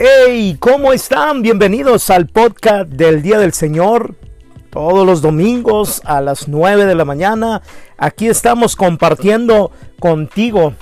Hey, 0.00 0.56
¿cómo 0.60 0.92
están? 0.92 1.42
Bienvenidos 1.42 2.08
al 2.10 2.28
podcast 2.28 2.88
del 2.88 3.20
Día 3.20 3.40
del 3.40 3.52
Señor. 3.52 4.14
Todos 4.70 5.04
los 5.04 5.22
domingos 5.22 6.02
a 6.04 6.20
las 6.20 6.46
9 6.46 6.86
de 6.86 6.94
la 6.94 7.04
mañana. 7.04 7.62
Aquí 7.96 8.28
estamos 8.28 8.76
compartiendo 8.76 9.72
contigo 9.98 10.74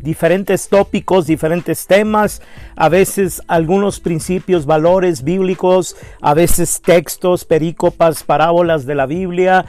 diferentes 0.00 0.68
tópicos, 0.68 1.26
diferentes 1.26 1.88
temas, 1.88 2.40
a 2.76 2.88
veces 2.88 3.42
algunos 3.48 3.98
principios, 3.98 4.64
valores 4.64 5.24
bíblicos, 5.24 5.96
a 6.20 6.32
veces 6.32 6.80
textos, 6.82 7.44
perícopas, 7.44 8.22
parábolas 8.22 8.86
de 8.86 8.94
la 8.94 9.06
Biblia 9.06 9.66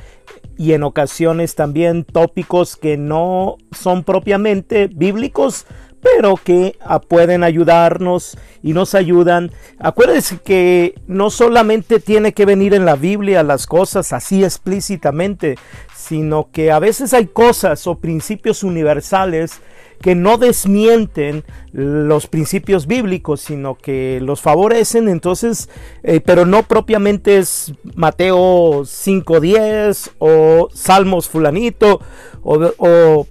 y 0.56 0.74
en 0.74 0.84
ocasiones 0.84 1.56
también 1.56 2.04
tópicos 2.04 2.78
que 2.78 2.98
no 2.98 3.58
son 3.72 4.04
propiamente 4.04 4.88
bíblicos, 4.88 5.66
pero 6.04 6.36
que 6.36 6.76
ah, 6.82 7.00
pueden 7.00 7.44
ayudarnos 7.44 8.38
y 8.62 8.74
nos 8.74 8.94
ayudan. 8.94 9.52
Acuérdense 9.80 10.38
que 10.38 10.96
no 11.08 11.30
solamente 11.30 12.00
tiene 12.00 12.34
que 12.34 12.46
venir 12.46 12.74
en 12.74 12.86
la 12.86 12.96
Biblia 12.96 13.42
las 13.42 13.66
cosas 13.66 14.12
así 14.12 14.44
explícitamente, 14.44 15.58
sino 15.96 16.50
que 16.52 16.72
a 16.72 16.80
veces 16.80 17.14
hay 17.14 17.28
cosas 17.28 17.88
o 17.88 17.96
principios 17.96 18.64
universales 18.64 19.62
que 20.02 20.16
no 20.16 20.38
desmienten 20.38 21.46
los 21.72 22.28
principios 22.28 22.88
bíblicos, 22.88 23.40
sino 23.40 23.76
que 23.76 24.20
los 24.22 24.42
favorecen, 24.42 25.08
entonces, 25.08 25.70
eh, 26.04 26.20
pero 26.20 26.46
no 26.46 26.64
propiamente 26.64 27.38
es 27.38 27.74
Mateo 27.96 28.82
5.10 28.82 30.12
o 30.20 30.68
Salmos 30.74 31.30
fulanito 31.30 32.02
o, 32.42 32.74
o 32.78 33.28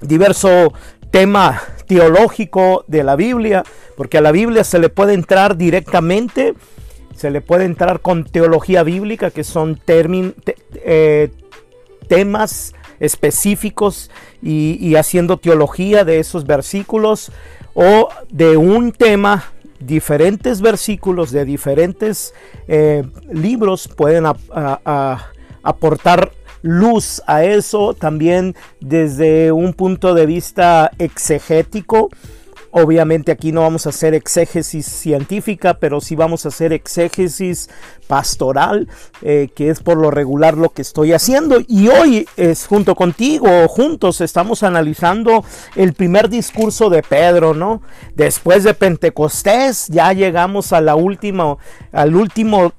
diverso 0.00 0.72
tema 1.10 1.62
teológico 1.86 2.84
de 2.86 3.04
la 3.04 3.16
Biblia, 3.16 3.64
porque 3.96 4.18
a 4.18 4.20
la 4.20 4.32
Biblia 4.32 4.64
se 4.64 4.78
le 4.78 4.88
puede 4.88 5.14
entrar 5.14 5.56
directamente, 5.56 6.54
se 7.14 7.30
le 7.30 7.40
puede 7.40 7.64
entrar 7.64 8.00
con 8.00 8.24
teología 8.24 8.82
bíblica, 8.82 9.30
que 9.30 9.44
son 9.44 9.80
eh, 9.86 11.30
temas 12.08 12.74
específicos 13.00 14.10
y, 14.42 14.94
haciendo 14.96 15.38
teología 15.38 16.04
de 16.04 16.18
esos 16.18 16.46
versículos 16.46 17.30
o 17.74 18.08
de 18.30 18.56
un 18.56 18.92
tema 18.92 19.44
diferentes 19.80 20.62
versículos 20.62 21.30
de 21.30 21.44
diferentes 21.44 22.32
eh, 22.68 23.04
libros 23.30 23.88
pueden 23.88 24.24
aportar 25.62 26.32
luz 26.66 27.22
a 27.26 27.44
eso 27.44 27.94
también 27.94 28.54
desde 28.80 29.52
un 29.52 29.72
punto 29.72 30.14
de 30.14 30.26
vista 30.26 30.90
exegético. 30.98 32.10
Obviamente 32.72 33.32
aquí 33.32 33.52
no 33.52 33.62
vamos 33.62 33.86
a 33.86 33.88
hacer 33.88 34.12
exégesis 34.12 34.84
científica, 34.84 35.78
pero 35.80 35.98
sí 36.02 36.14
vamos 36.14 36.44
a 36.44 36.48
hacer 36.48 36.74
exégesis 36.74 37.70
pastoral, 38.06 38.86
eh, 39.22 39.48
que 39.54 39.70
es 39.70 39.80
por 39.80 39.96
lo 39.96 40.10
regular 40.10 40.58
lo 40.58 40.68
que 40.68 40.82
estoy 40.82 41.14
haciendo. 41.14 41.58
Y 41.66 41.88
hoy 41.88 42.28
es 42.36 42.66
junto 42.66 42.94
contigo, 42.94 43.48
juntos 43.68 44.20
estamos 44.20 44.62
analizando 44.62 45.42
el 45.74 45.94
primer 45.94 46.28
discurso 46.28 46.90
de 46.90 47.02
Pedro, 47.02 47.54
¿no? 47.54 47.80
Después 48.14 48.62
de 48.64 48.74
Pentecostés 48.74 49.86
ya 49.86 50.12
llegamos 50.12 50.74
a 50.74 50.82
la 50.82 50.96
última, 50.96 51.56
al 51.92 52.14
último 52.14 52.74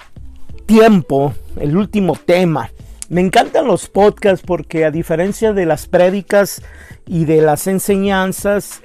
tiempo, 0.68 1.34
el 1.60 1.76
último 1.76 2.16
tema. 2.24 2.70
Me 3.10 3.22
encantan 3.22 3.68
los 3.68 3.88
podcasts 3.88 4.46
porque 4.46 4.84
a 4.84 4.92
diferencia 4.92 5.54
de 5.54 5.66
las 5.66 5.88
prédicas 5.88 6.62
y 7.06 7.24
de 7.24 7.42
las 7.42 7.68
enseñanzas 7.68 8.82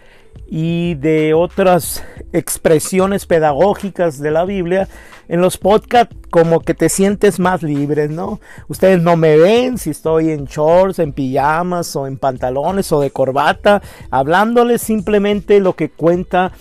y 0.47 0.95
de 0.95 1.35
otras 1.35 2.05
expresiones 2.33 3.27
pedagógicas 3.27 4.21
de 4.21 4.31
la 4.31 4.45
Biblia, 4.45 4.87
en 5.29 5.41
los 5.41 5.59
podcasts 5.59 6.15
como 6.31 6.61
que 6.61 6.75
te 6.75 6.89
sientes 6.89 7.41
más 7.41 7.65
libre, 7.65 8.09
¿no? 8.09 8.39
Ustedes 8.69 9.03
no 9.03 9.17
me 9.17 9.37
ven 9.37 9.77
si 9.77 9.91
estoy 9.91 10.31
en 10.31 10.45
shorts, 10.45 11.01
en 11.01 11.13
pijamas 11.13 11.97
o 11.97 12.07
en 12.07 12.17
pantalones 12.17 12.93
o 12.93 13.01
de 13.01 13.11
corbata, 13.11 13.83
hablándoles 14.11 14.83
simplemente 14.83 15.59
lo 15.59 15.75
que 15.75 15.91
cuenta 15.91 16.53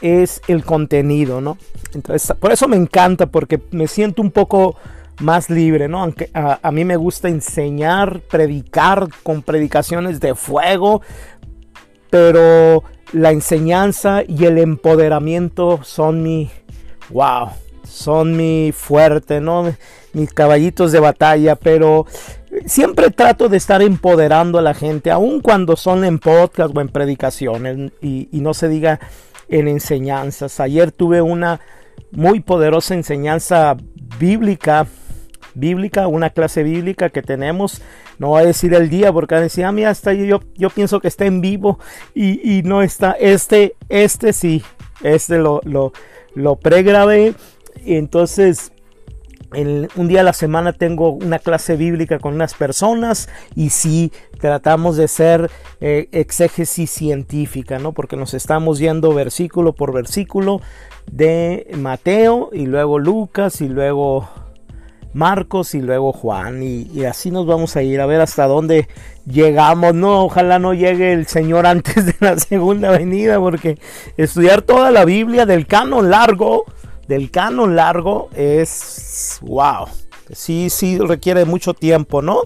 es 0.00 0.40
el 0.48 0.64
contenido, 0.64 1.42
¿no? 1.42 1.58
Entonces, 1.92 2.34
por 2.40 2.50
eso 2.50 2.66
me 2.66 2.76
encanta 2.76 3.26
porque 3.26 3.60
me 3.72 3.88
siento 3.88 4.22
un 4.22 4.30
poco 4.30 4.76
más 5.20 5.50
libre, 5.50 5.88
¿no? 5.88 6.02
Aunque 6.02 6.30
a, 6.34 6.70
mí 6.72 6.84
me 6.84 6.96
gusta 6.96 7.28
enseñar, 7.28 8.20
predicar 8.20 9.08
con 9.22 9.42
predicaciones 9.42 10.20
de 10.20 10.34
fuego, 10.34 11.02
pero 12.10 12.82
la 13.12 13.30
enseñanza 13.30 14.22
y 14.26 14.44
el 14.44 14.58
empoderamiento 14.58 15.80
son 15.82 16.22
mi, 16.22 16.50
wow, 17.10 17.50
son 17.84 18.36
mi 18.36 18.72
fuerte, 18.72 19.40
¿no? 19.40 19.74
Mis 20.12 20.32
caballitos 20.32 20.90
de 20.92 21.00
batalla, 21.00 21.54
pero 21.54 22.06
siempre 22.66 23.10
trato 23.10 23.48
de 23.48 23.58
estar 23.58 23.82
empoderando 23.82 24.58
a 24.58 24.62
la 24.62 24.74
gente, 24.74 25.10
aun 25.10 25.40
cuando 25.40 25.76
son 25.76 26.04
en 26.04 26.18
podcast 26.18 26.76
o 26.76 26.80
en 26.80 26.88
predicaciones, 26.88 27.92
y 28.00 28.28
no 28.32 28.54
se 28.54 28.68
diga 28.68 28.98
en 29.48 29.68
enseñanzas. 29.68 30.60
Ayer 30.60 30.92
tuve 30.92 31.22
una 31.22 31.60
muy 32.12 32.40
poderosa 32.40 32.94
enseñanza 32.94 33.76
bíblica 34.18 34.86
bíblica, 35.54 36.06
una 36.06 36.30
clase 36.30 36.62
bíblica 36.62 37.10
que 37.10 37.22
tenemos. 37.22 37.82
No 38.18 38.28
voy 38.28 38.42
a 38.42 38.46
decir 38.46 38.74
el 38.74 38.90
día 38.90 39.12
porque 39.12 39.34
decía, 39.36 39.68
a 39.68 39.72
mí 39.72 39.84
hasta 39.84 40.12
yo, 40.12 40.40
yo 40.56 40.70
pienso 40.70 41.00
que 41.00 41.08
está 41.08 41.26
en 41.26 41.40
vivo 41.40 41.78
y, 42.14 42.62
no 42.64 42.82
está. 42.82 43.12
Este, 43.12 43.76
este 43.88 44.32
sí, 44.32 44.62
este 45.02 45.38
lo, 45.38 45.60
lo, 45.64 45.92
lo 46.34 46.56
pregrabé. 46.56 47.34
Entonces, 47.84 48.72
un 49.52 50.08
día 50.08 50.20
a 50.20 50.24
la 50.24 50.32
semana 50.32 50.72
tengo 50.72 51.10
una 51.10 51.38
clase 51.38 51.76
bíblica 51.76 52.18
con 52.18 52.34
unas 52.34 52.54
personas 52.54 53.28
y 53.56 53.70
sí 53.70 54.12
tratamos 54.38 54.96
de 54.96 55.08
ser 55.08 55.50
eh, 55.80 56.08
exégesis 56.12 56.90
científica, 56.90 57.78
¿no? 57.78 57.92
Porque 57.92 58.16
nos 58.16 58.34
estamos 58.34 58.78
yendo 58.78 59.12
versículo 59.12 59.72
por 59.72 59.92
versículo 59.92 60.60
de 61.10 61.68
Mateo 61.76 62.50
y 62.52 62.66
luego 62.66 62.98
Lucas 62.98 63.60
y 63.60 63.68
luego 63.68 64.28
Marcos 65.12 65.74
y 65.74 65.80
luego 65.80 66.12
Juan. 66.12 66.62
Y, 66.62 67.04
así 67.04 67.30
nos 67.30 67.46
vamos 67.46 67.76
a 67.76 67.82
ir 67.82 68.00
a 68.00 68.06
ver 68.06 68.20
hasta 68.20 68.46
dónde 68.46 68.88
llegamos. 69.26 69.94
No, 69.94 70.24
ojalá 70.24 70.58
no 70.58 70.74
llegue 70.74 71.12
el 71.12 71.26
Señor 71.26 71.66
antes 71.66 72.06
de 72.06 72.14
la 72.20 72.38
segunda 72.38 72.90
venida, 72.90 73.38
porque 73.38 73.78
estudiar 74.16 74.62
toda 74.62 74.90
la 74.90 75.04
Biblia 75.04 75.46
del 75.46 75.66
canon 75.66 76.10
largo, 76.10 76.64
del 77.08 77.30
canon 77.30 77.76
largo, 77.76 78.30
es 78.34 79.38
wow. 79.42 79.86
Sí, 80.32 80.70
sí 80.70 80.98
requiere 80.98 81.44
mucho 81.44 81.74
tiempo, 81.74 82.22
¿no? 82.22 82.42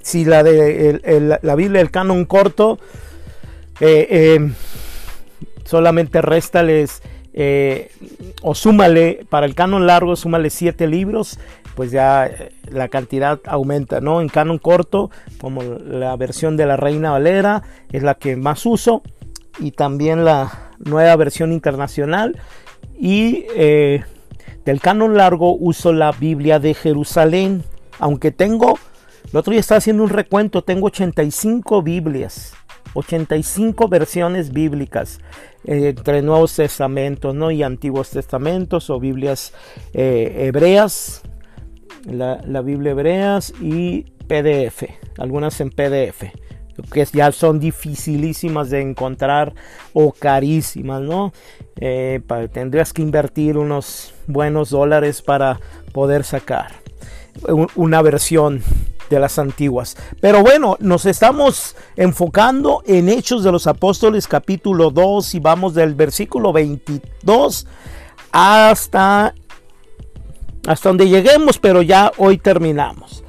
Si 0.00 0.24
la 0.24 0.42
de 0.42 1.38
la 1.42 1.54
Biblia 1.54 1.80
del 1.80 1.90
canon 1.90 2.24
corto, 2.24 2.78
eh, 3.80 4.06
eh, 4.08 4.52
solamente 5.64 6.22
réstales 6.22 7.02
eh, 7.38 7.90
o 8.40 8.54
súmale, 8.54 9.26
para 9.28 9.44
el 9.44 9.54
canon 9.54 9.86
largo, 9.86 10.16
súmale 10.16 10.48
siete 10.48 10.86
libros, 10.86 11.38
pues 11.76 11.92
ya 11.92 12.26
eh, 12.26 12.52
la 12.68 12.88
cantidad 12.88 13.38
aumenta, 13.44 14.00
¿no? 14.00 14.20
En 14.20 14.28
canon 14.28 14.58
corto, 14.58 15.10
como 15.40 15.62
la 15.62 16.16
versión 16.16 16.56
de 16.56 16.66
la 16.66 16.76
Reina 16.76 17.12
Valera, 17.12 17.62
es 17.92 18.02
la 18.02 18.14
que 18.14 18.34
más 18.34 18.66
uso, 18.66 19.02
y 19.60 19.70
también 19.70 20.24
la 20.24 20.70
nueva 20.78 21.14
versión 21.14 21.52
internacional, 21.52 22.36
y 22.98 23.44
eh, 23.54 24.02
del 24.64 24.80
canon 24.80 25.16
largo 25.16 25.54
uso 25.54 25.92
la 25.92 26.10
Biblia 26.10 26.58
de 26.58 26.74
Jerusalén, 26.74 27.62
aunque 28.00 28.32
tengo, 28.32 28.78
el 29.30 29.36
otro 29.36 29.52
día 29.52 29.60
estaba 29.60 29.78
haciendo 29.78 30.02
un 30.02 30.10
recuento, 30.10 30.64
tengo 30.64 30.86
85 30.86 31.82
Biblias 31.82 32.54
85 32.96 33.88
versiones 33.88 34.52
bíblicas 34.52 35.20
eh, 35.64 35.94
entre 35.96 36.22
Nuevos 36.22 36.56
Testamentos 36.56 37.34
¿no? 37.34 37.50
y 37.50 37.62
Antiguos 37.62 38.10
Testamentos 38.10 38.90
o 38.90 38.98
Biblias 38.98 39.52
eh, 39.92 40.46
hebreas, 40.46 41.22
la, 42.06 42.60
Biblia 42.62 42.92
hebreas 42.92 43.52
y 43.60 44.02
PDF, 44.26 44.84
algunas 45.18 45.60
en 45.60 45.70
PDF 45.70 46.24
que 46.92 47.06
ya 47.06 47.32
son 47.32 47.58
dificilísimas 47.58 48.68
de 48.68 48.82
encontrar 48.82 49.54
o 49.94 50.12
carísimas, 50.12 51.00
¿no? 51.00 51.32
Eh, 51.80 52.20
tendrías 52.52 52.92
que 52.92 53.00
invertir 53.00 53.56
unos 53.56 54.12
buenos 54.26 54.68
dólares 54.70 55.22
para 55.22 55.58
poder 55.92 56.22
sacar 56.22 56.72
una 57.74 58.02
versión 58.02 58.62
de 59.10 59.20
las 59.20 59.38
antiguas. 59.38 59.96
Pero 60.20 60.42
bueno, 60.42 60.76
nos 60.80 61.06
estamos 61.06 61.76
enfocando 61.96 62.82
en 62.86 63.08
Hechos 63.08 63.44
de 63.44 63.52
los 63.52 63.66
Apóstoles 63.66 64.26
capítulo 64.26 64.90
2 64.90 65.34
y 65.34 65.40
vamos 65.40 65.74
del 65.74 65.94
versículo 65.94 66.52
22 66.52 67.66
hasta 68.32 69.34
hasta 70.66 70.88
donde 70.88 71.08
lleguemos, 71.08 71.58
pero 71.58 71.82
ya 71.82 72.12
hoy 72.18 72.38
terminamos. 72.38 73.24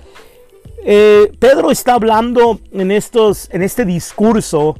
Eh, 0.84 1.32
Pedro 1.40 1.72
está 1.72 1.94
hablando 1.94 2.60
en, 2.72 2.92
estos, 2.92 3.50
en 3.52 3.62
este 3.62 3.86
discurso 3.86 4.78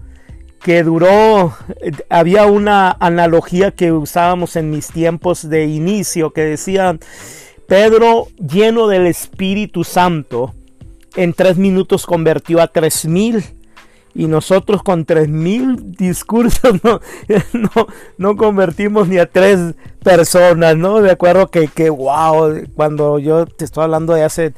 que 0.62 0.84
duró, 0.84 1.56
había 2.10 2.46
una 2.46 2.96
analogía 3.00 3.72
que 3.72 3.92
usábamos 3.92 4.56
en 4.56 4.70
mis 4.70 4.88
tiempos 4.88 5.48
de 5.50 5.66
inicio 5.66 6.32
que 6.32 6.42
decía, 6.42 6.98
Pedro 7.68 8.28
lleno 8.38 8.88
del 8.88 9.08
Espíritu 9.08 9.84
Santo, 9.84 10.54
en 11.16 11.34
tres 11.34 11.58
minutos 11.58 12.06
convirtió 12.06 12.62
a 12.62 12.68
tres 12.68 13.06
mil 13.06 13.44
y 14.18 14.26
nosotros 14.26 14.82
con 14.82 15.06
tres 15.06 15.30
mil 15.30 15.92
discursos 15.96 16.74
no, 17.54 17.88
no, 18.18 18.36
convertimos 18.36 19.08
ni 19.08 19.20
a 19.20 19.30
tres 19.30 19.76
personas, 20.04 20.76
¿no? 20.76 21.02
De 21.02 21.12
acuerdo 21.12 21.52
que, 21.52 21.68
que, 21.68 21.92
wow, 21.92 22.52
cuando 22.74 23.20
yo 23.20 23.46
te 23.46 23.64
estoy 23.64 23.84
hablando 23.84 24.16
de 24.16 24.24
hace, 24.24 24.54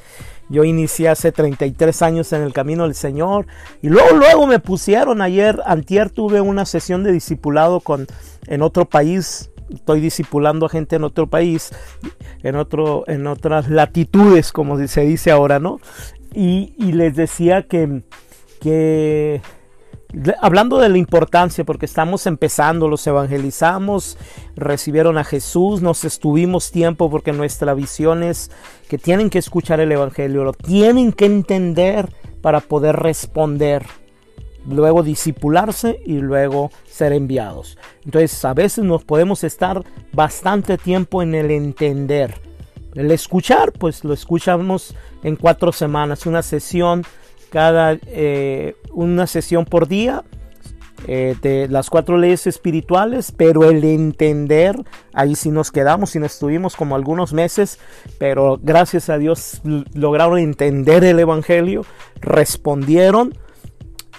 yo 0.47 0.63
inicié 0.63 1.09
hace 1.09 1.33
33 1.33 2.01
años 2.03 2.31
en 2.31 2.41
el 2.41 2.53
camino 2.53 2.83
del 2.83 2.95
Señor 2.95 3.47
y 3.81 3.89
luego, 3.89 4.15
luego 4.15 4.47
me 4.47 4.59
pusieron 4.59 5.21
ayer, 5.21 5.61
antier 5.65 6.09
tuve 6.09 6.39
una 6.39 6.65
sesión 6.65 7.03
de 7.03 7.11
discipulado 7.11 7.81
con, 7.81 8.07
en 8.47 8.61
otro 8.61 8.85
país, 8.85 9.51
estoy 9.69 9.99
discipulando 9.99 10.67
a 10.67 10.69
gente 10.69 10.95
en 10.95 11.03
otro 11.03 11.27
país, 11.27 11.71
en, 12.43 12.55
otro, 12.55 13.03
en 13.07 13.27
otras 13.27 13.69
latitudes, 13.69 14.53
como 14.53 14.87
se 14.87 15.01
dice 15.01 15.31
ahora, 15.31 15.59
¿no? 15.59 15.81
Y 16.33 16.71
les 16.93 17.15
decía 17.15 17.63
que 17.63 18.03
que 18.59 19.41
hablando 20.41 20.79
de 20.79 20.89
la 20.89 20.97
importancia, 20.97 21.63
porque 21.63 21.85
estamos 21.85 22.25
empezando, 22.25 22.87
los 22.87 23.05
evangelizamos, 23.05 24.17
recibieron 24.55 25.17
a 25.17 25.23
Jesús, 25.23 25.81
nos 25.81 26.03
estuvimos 26.03 26.71
tiempo 26.71 27.09
porque 27.09 27.31
nuestra 27.31 27.73
visión 27.73 28.23
es 28.23 28.51
que 28.87 28.97
tienen 28.97 29.29
que 29.29 29.39
escuchar 29.39 29.79
el 29.79 29.91
Evangelio, 29.91 30.43
lo 30.43 30.53
tienen 30.53 31.11
que 31.11 31.25
entender 31.25 32.09
para 32.41 32.59
poder 32.59 32.95
responder, 32.95 33.85
luego 34.67 35.03
disipularse 35.03 35.99
y 36.05 36.19
luego 36.19 36.71
ser 36.87 37.13
enviados. 37.13 37.77
Entonces 38.03 38.43
a 38.45 38.53
veces 38.53 38.83
nos 38.83 39.03
podemos 39.03 39.43
estar 39.43 39.83
bastante 40.11 40.77
tiempo 40.77 41.21
en 41.21 41.35
el 41.35 41.51
entender. 41.51 42.41
El 42.95 43.11
escuchar, 43.11 43.71
pues 43.71 44.03
lo 44.03 44.13
escuchamos 44.13 44.95
en 45.21 45.35
cuatro 45.35 45.71
semanas, 45.71 46.25
una 46.25 46.41
sesión 46.41 47.03
cada 47.49 47.97
eh, 48.07 48.75
una 48.91 49.27
sesión 49.27 49.65
por 49.65 49.87
día 49.87 50.23
eh, 51.07 51.35
de 51.41 51.67
las 51.69 51.89
cuatro 51.89 52.17
leyes 52.17 52.45
espirituales, 52.45 53.31
pero 53.35 53.63
el 53.69 53.83
entender, 53.83 54.75
ahí 55.13 55.35
sí 55.35 55.49
nos 55.49 55.71
quedamos 55.71 56.15
y 56.15 56.19
nos 56.19 56.33
estuvimos 56.33 56.75
como 56.75 56.95
algunos 56.95 57.31
meses, 57.31 57.79
pero 58.17 58.59
gracias 58.61 59.09
a 59.09 59.17
Dios 59.17 59.61
lograron 59.93 60.39
entender 60.39 61.03
el 61.05 61.19
Evangelio, 61.19 61.85
respondieron 62.19 63.33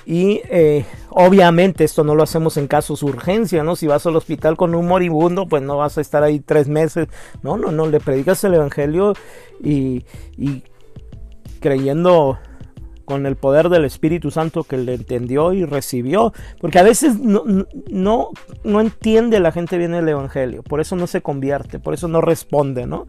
y 0.07 0.41
eh, 0.51 0.87
obviamente 1.11 1.85
esto 1.85 2.03
no 2.03 2.15
lo 2.15 2.23
hacemos 2.23 2.57
en 2.57 2.67
casos 2.67 3.01
de 3.01 3.07
urgencia, 3.07 3.63
¿no? 3.63 3.77
Si 3.77 3.87
vas 3.87 4.07
al 4.07 4.17
hospital 4.17 4.57
con 4.57 4.75
un 4.75 4.89
moribundo, 4.89 5.47
pues 5.47 5.63
no 5.63 5.77
vas 5.77 5.99
a 5.99 6.01
estar 6.01 6.23
ahí 6.23 6.41
tres 6.41 6.69
meses, 6.69 7.09
no, 7.43 7.59
no, 7.59 7.71
no, 7.71 7.87
le 7.87 8.01
predicas 8.01 8.43
el 8.45 8.55
Evangelio 8.55 9.13
y, 9.63 10.07
y 10.39 10.65
creyendo 11.61 12.39
con 13.11 13.27
el 13.27 13.35
poder 13.35 13.71
del 13.71 13.85
Espíritu 13.85 14.31
Santo 14.31 14.63
que 14.63 14.77
le 14.77 14.95
entendió 14.95 15.53
y 15.53 15.65
recibió, 15.65 16.33
porque 16.61 16.79
a 16.79 16.85
veces 16.85 17.19
no, 17.19 17.43
no, 17.91 18.29
no 18.63 18.81
entiende 18.81 19.41
la 19.41 19.51
gente 19.51 19.79
bien 19.79 19.95
el 19.95 20.09
Evangelio, 20.09 20.63
por 20.63 20.81
eso 20.81 20.95
no 20.95 21.09
se 21.09 21.21
convierte, 21.21 21.81
por 21.81 21.93
eso 21.93 22.07
no 22.07 22.21
responde, 22.21 22.87
¿no? 22.87 23.09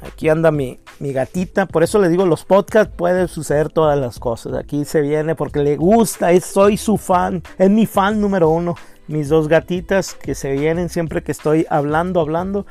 Aquí 0.00 0.30
anda 0.30 0.50
mi, 0.50 0.80
mi 1.00 1.12
gatita, 1.12 1.66
por 1.66 1.82
eso 1.82 1.98
le 1.98 2.08
digo, 2.08 2.24
los 2.24 2.46
podcasts 2.46 2.94
pueden 2.96 3.28
suceder 3.28 3.68
todas 3.68 3.98
las 3.98 4.18
cosas, 4.18 4.54
aquí 4.54 4.86
se 4.86 5.02
viene 5.02 5.34
porque 5.34 5.62
le 5.62 5.76
gusta, 5.76 6.30
soy 6.40 6.78
su 6.78 6.96
fan, 6.96 7.42
es 7.58 7.68
mi 7.68 7.84
fan 7.84 8.22
número 8.22 8.48
uno, 8.48 8.74
mis 9.06 9.28
dos 9.28 9.48
gatitas 9.48 10.14
que 10.14 10.34
se 10.34 10.52
vienen 10.52 10.88
siempre 10.88 11.22
que 11.22 11.32
estoy 11.32 11.66
hablando, 11.68 12.20
hablando 12.20 12.64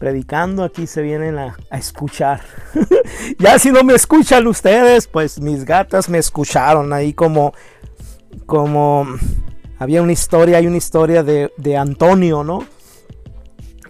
predicando 0.00 0.64
aquí 0.64 0.86
se 0.86 1.02
vienen 1.02 1.38
a, 1.38 1.56
escuchar. 1.70 2.40
ya 3.38 3.58
si 3.58 3.70
no 3.70 3.84
me 3.84 3.94
escuchan 3.94 4.46
ustedes, 4.46 5.06
pues 5.06 5.38
mis 5.40 5.64
gatas 5.64 6.08
me 6.08 6.16
escucharon 6.16 6.92
ahí 6.94 7.12
como, 7.12 7.52
como 8.46 9.06
había 9.78 10.02
una 10.02 10.12
historia, 10.12 10.56
hay 10.56 10.66
una 10.66 10.78
historia 10.78 11.22
de, 11.22 11.76
Antonio, 11.76 12.42
¿no? 12.42 12.64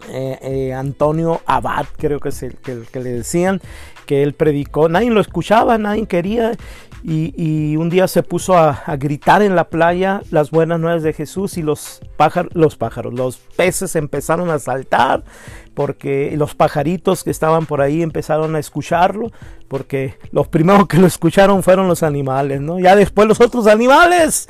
Eh, 0.08 0.38
eh, 0.42 0.74
Antonio 0.74 1.40
Abad, 1.46 1.86
creo 1.96 2.18
que 2.18 2.30
es 2.30 2.42
el 2.42 2.56
que, 2.56 3.00
le 3.00 3.12
decían, 3.12 3.60
que 4.04 4.24
él 4.24 4.34
predicó, 4.34 4.88
nadie 4.88 5.10
lo 5.10 5.20
escuchaba, 5.20 5.78
nadie 5.78 6.06
quería, 6.06 6.52
y, 7.02 7.76
un 7.76 7.88
día 7.88 8.08
se 8.08 8.22
puso 8.22 8.56
a, 8.56 8.82
gritar 8.98 9.42
en 9.42 9.56
la 9.56 9.64
playa 9.64 10.22
las 10.30 10.50
buenas 10.50 10.78
nuevas 10.80 11.02
de 11.02 11.12
Jesús 11.12 11.56
y 11.56 11.62
los 11.62 12.00
pájaros, 12.16 12.52
los 12.54 12.76
pájaros, 12.76 13.14
los 13.14 13.38
peces 13.38 13.96
empezaron 13.96 14.50
a 14.50 14.58
saltar 14.58 15.24
porque 15.74 16.34
los 16.36 16.54
pajaritos 16.54 17.24
que 17.24 17.30
estaban 17.30 17.66
por 17.66 17.80
ahí 17.80 18.02
empezaron 18.02 18.54
a 18.54 18.58
escucharlo 18.58 19.30
porque 19.68 20.16
los 20.32 20.48
primeros 20.48 20.88
que 20.88 20.98
lo 20.98 21.06
escucharon 21.06 21.62
fueron 21.62 21.88
los 21.88 22.02
animales, 22.02 22.60
¿no? 22.60 22.78
Ya 22.78 22.96
después 22.96 23.28
los 23.28 23.40
otros 23.40 23.66
animales. 23.66 24.48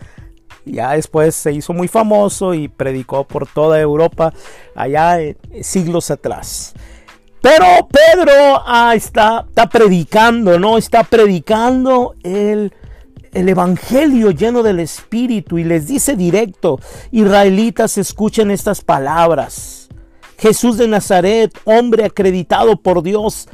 Ya 0.67 0.93
después 0.93 1.35
se 1.35 1.53
hizo 1.53 1.73
muy 1.73 1.89
famoso 1.89 2.53
y 2.53 2.69
predicó 2.69 3.27
por 3.27 3.47
toda 3.47 3.81
Europa 3.81 4.33
allá 4.75 5.19
siglos 5.63 6.11
atrás. 6.11 6.75
Pero 7.43 7.89
Pedro 7.89 8.63
ah, 8.67 8.95
está, 8.95 9.47
predicando, 9.71 10.59
¿no? 10.59 10.77
Está 10.77 11.05
predicando 11.05 12.15
el, 12.23 12.73
el 13.33 13.49
Evangelio 13.49 14.31
lleno 14.31 14.63
del 14.63 14.81
Espíritu 14.81 15.59
y 15.59 15.65
les 15.65 15.87
dice 15.87 16.17
directo, 16.17 16.79
israelitas, 17.11 17.97
escuchen 17.97 18.51
estas 18.51 18.83
palabras. 18.83 19.89
Jesús 20.39 20.77
de 20.77 20.89
Nazaret, 20.89 21.53
hombre 21.65 22.05
acreditado 22.05 22.77
por 22.77 23.03
Dios 23.03 23.49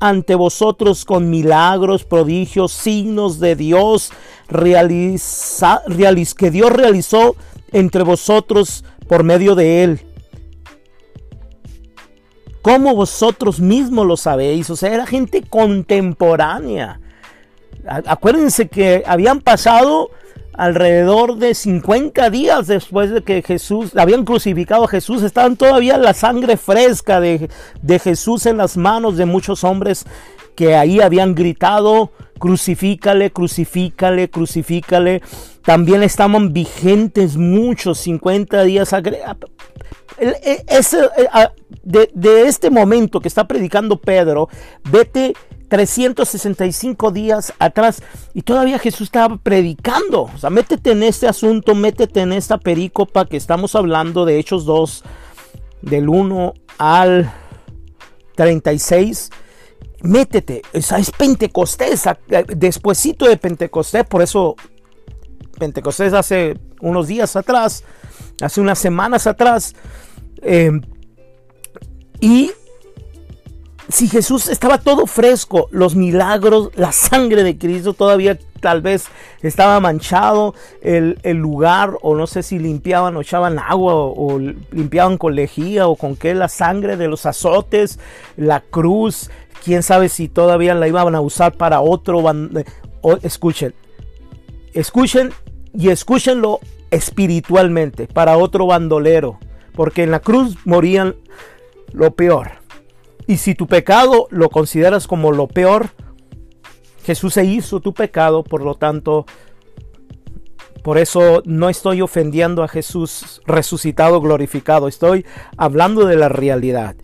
ante 0.00 0.34
vosotros 0.34 1.04
con 1.04 1.30
milagros, 1.30 2.04
prodigios, 2.04 2.72
signos 2.72 3.40
de 3.40 3.56
Dios, 3.56 4.10
que 4.48 6.50
Dios 6.50 6.72
realizó 6.72 7.36
entre 7.72 8.02
vosotros 8.02 8.84
por 9.08 9.24
medio 9.24 9.54
de 9.54 9.84
él 9.84 10.07
como 12.68 12.94
vosotros 12.94 13.60
mismos 13.60 14.06
lo 14.06 14.18
sabéis. 14.18 14.68
O 14.68 14.76
sea, 14.76 14.92
era 14.92 15.06
gente 15.06 15.42
contemporánea. 15.42 17.00
Acuérdense 17.86 18.68
que 18.68 19.02
habían 19.06 19.40
pasado 19.40 20.10
alrededor 20.52 21.36
de 21.36 21.54
50 21.54 22.28
días 22.28 22.66
después 22.66 23.10
de 23.10 23.22
que 23.22 23.40
Jesús, 23.40 23.96
habían 23.96 24.26
crucificado 24.26 24.84
a 24.84 24.88
Jesús, 24.88 25.22
estaban 25.22 25.56
todavía 25.56 25.96
la 25.96 26.12
sangre 26.12 26.58
fresca 26.58 27.20
de, 27.20 27.48
de 27.80 27.98
Jesús 27.98 28.44
en 28.44 28.58
las 28.58 28.76
manos 28.76 29.16
de 29.16 29.24
muchos 29.24 29.64
hombres 29.64 30.04
que 30.54 30.76
ahí 30.76 31.00
habían 31.00 31.34
gritado, 31.34 32.12
crucifícale, 32.38 33.30
crucifícale, 33.30 34.30
crucifícale. 34.30 35.22
También 35.62 36.02
estaban 36.02 36.52
vigentes 36.52 37.36
muchos, 37.36 37.98
50 37.98 38.64
días. 38.64 38.92
E, 38.92 40.64
e, 40.66 40.82
de, 41.82 42.42
este 42.48 42.70
momento 42.70 43.20
que 43.20 43.28
está 43.28 43.46
predicando 43.46 44.00
Pedro, 44.00 44.48
vete 44.90 45.34
365 45.68 47.10
días 47.10 47.52
atrás 47.58 48.02
y 48.34 48.42
todavía 48.42 48.78
Jesús 48.78 49.02
estaba 49.02 49.36
predicando. 49.36 50.22
O 50.22 50.38
sea, 50.38 50.50
métete 50.50 50.92
en 50.92 51.02
este 51.02 51.28
asunto, 51.28 51.74
métete 51.74 52.20
en 52.20 52.32
esta 52.32 52.58
perícopa 52.58 53.26
que 53.26 53.36
estamos 53.36 53.74
hablando 53.74 54.24
de 54.24 54.38
Hechos 54.38 54.64
2, 54.64 55.04
del 55.82 56.08
1 56.08 56.54
al 56.78 57.30
36. 58.34 59.30
Métete, 60.02 60.62
o 60.72 60.76
es 60.76 61.10
Pentecostés, 61.10 62.04
despuesito 62.56 63.26
de 63.26 63.36
Pentecostés, 63.36 64.04
por 64.04 64.22
eso 64.22 64.54
Pentecostés 65.58 66.12
hace 66.12 66.56
unos 66.80 67.08
días 67.08 67.34
atrás, 67.34 67.82
hace 68.40 68.60
unas 68.60 68.78
semanas 68.78 69.26
atrás, 69.26 69.74
eh, 70.42 70.70
y 72.20 72.52
si 73.88 74.06
Jesús 74.08 74.48
estaba 74.48 74.78
todo 74.78 75.06
fresco, 75.06 75.68
los 75.70 75.96
milagros, 75.96 76.70
la 76.76 76.92
sangre 76.92 77.42
de 77.42 77.56
Cristo 77.56 77.94
todavía 77.94 78.38
tal 78.60 78.82
vez 78.82 79.06
estaba 79.40 79.80
manchado 79.80 80.54
el, 80.82 81.16
lugar, 81.36 81.94
o 82.02 82.14
no 82.14 82.26
sé 82.26 82.42
si 82.42 82.58
limpiaban 82.58 83.16
o 83.16 83.22
echaban 83.22 83.58
agua, 83.58 83.94
o, 83.94 84.38
limpiaban 84.72 85.16
con 85.16 85.34
lejía, 85.34 85.88
o 85.88 85.96
con 85.96 86.16
qué, 86.16 86.34
la 86.34 86.48
sangre 86.48 86.96
de 86.96 87.08
los 87.08 87.24
azotes, 87.24 87.98
la 88.36 88.60
cruz, 88.60 89.30
quién 89.64 89.82
sabe 89.82 90.08
si 90.08 90.28
todavía 90.28 90.74
la 90.74 90.88
iban 90.88 91.14
a 91.14 91.20
usar 91.20 91.56
para 91.56 91.80
otro. 91.80 92.22
escuchen, 93.22 93.74
escuchen 94.72 95.32
y 95.72 95.90
escúchenlo 95.90 96.60
espiritualmente, 96.90 98.06
para 98.06 98.38
otro 98.38 98.66
bandolero 98.66 99.38
porque 99.78 100.02
en 100.02 100.10
la 100.10 100.18
cruz 100.18 100.56
morían 100.64 101.14
lo 101.92 102.10
peor. 102.16 102.50
Y 103.28 103.36
si 103.36 103.54
tu 103.54 103.68
pecado 103.68 104.26
lo 104.32 104.50
consideras 104.50 105.06
como 105.06 105.30
lo 105.30 105.46
peor, 105.46 105.90
Jesús 107.04 107.34
se 107.34 107.44
hizo 107.44 107.78
tu 107.78 107.94
pecado, 107.94 108.42
por 108.42 108.64
lo 108.64 108.74
tanto, 108.74 109.24
Por 110.82 110.98
eso 110.98 111.42
no 111.44 111.68
estoy 111.68 112.02
ofendiendo 112.02 112.64
a 112.64 112.68
Jesús 112.68 113.40
resucitado, 113.46 114.20
glorificado. 114.20 114.88
Estoy 114.88 115.24
hablando 115.56 116.06
de 116.06 116.16
la 116.16 116.28
realidad. 116.28 116.96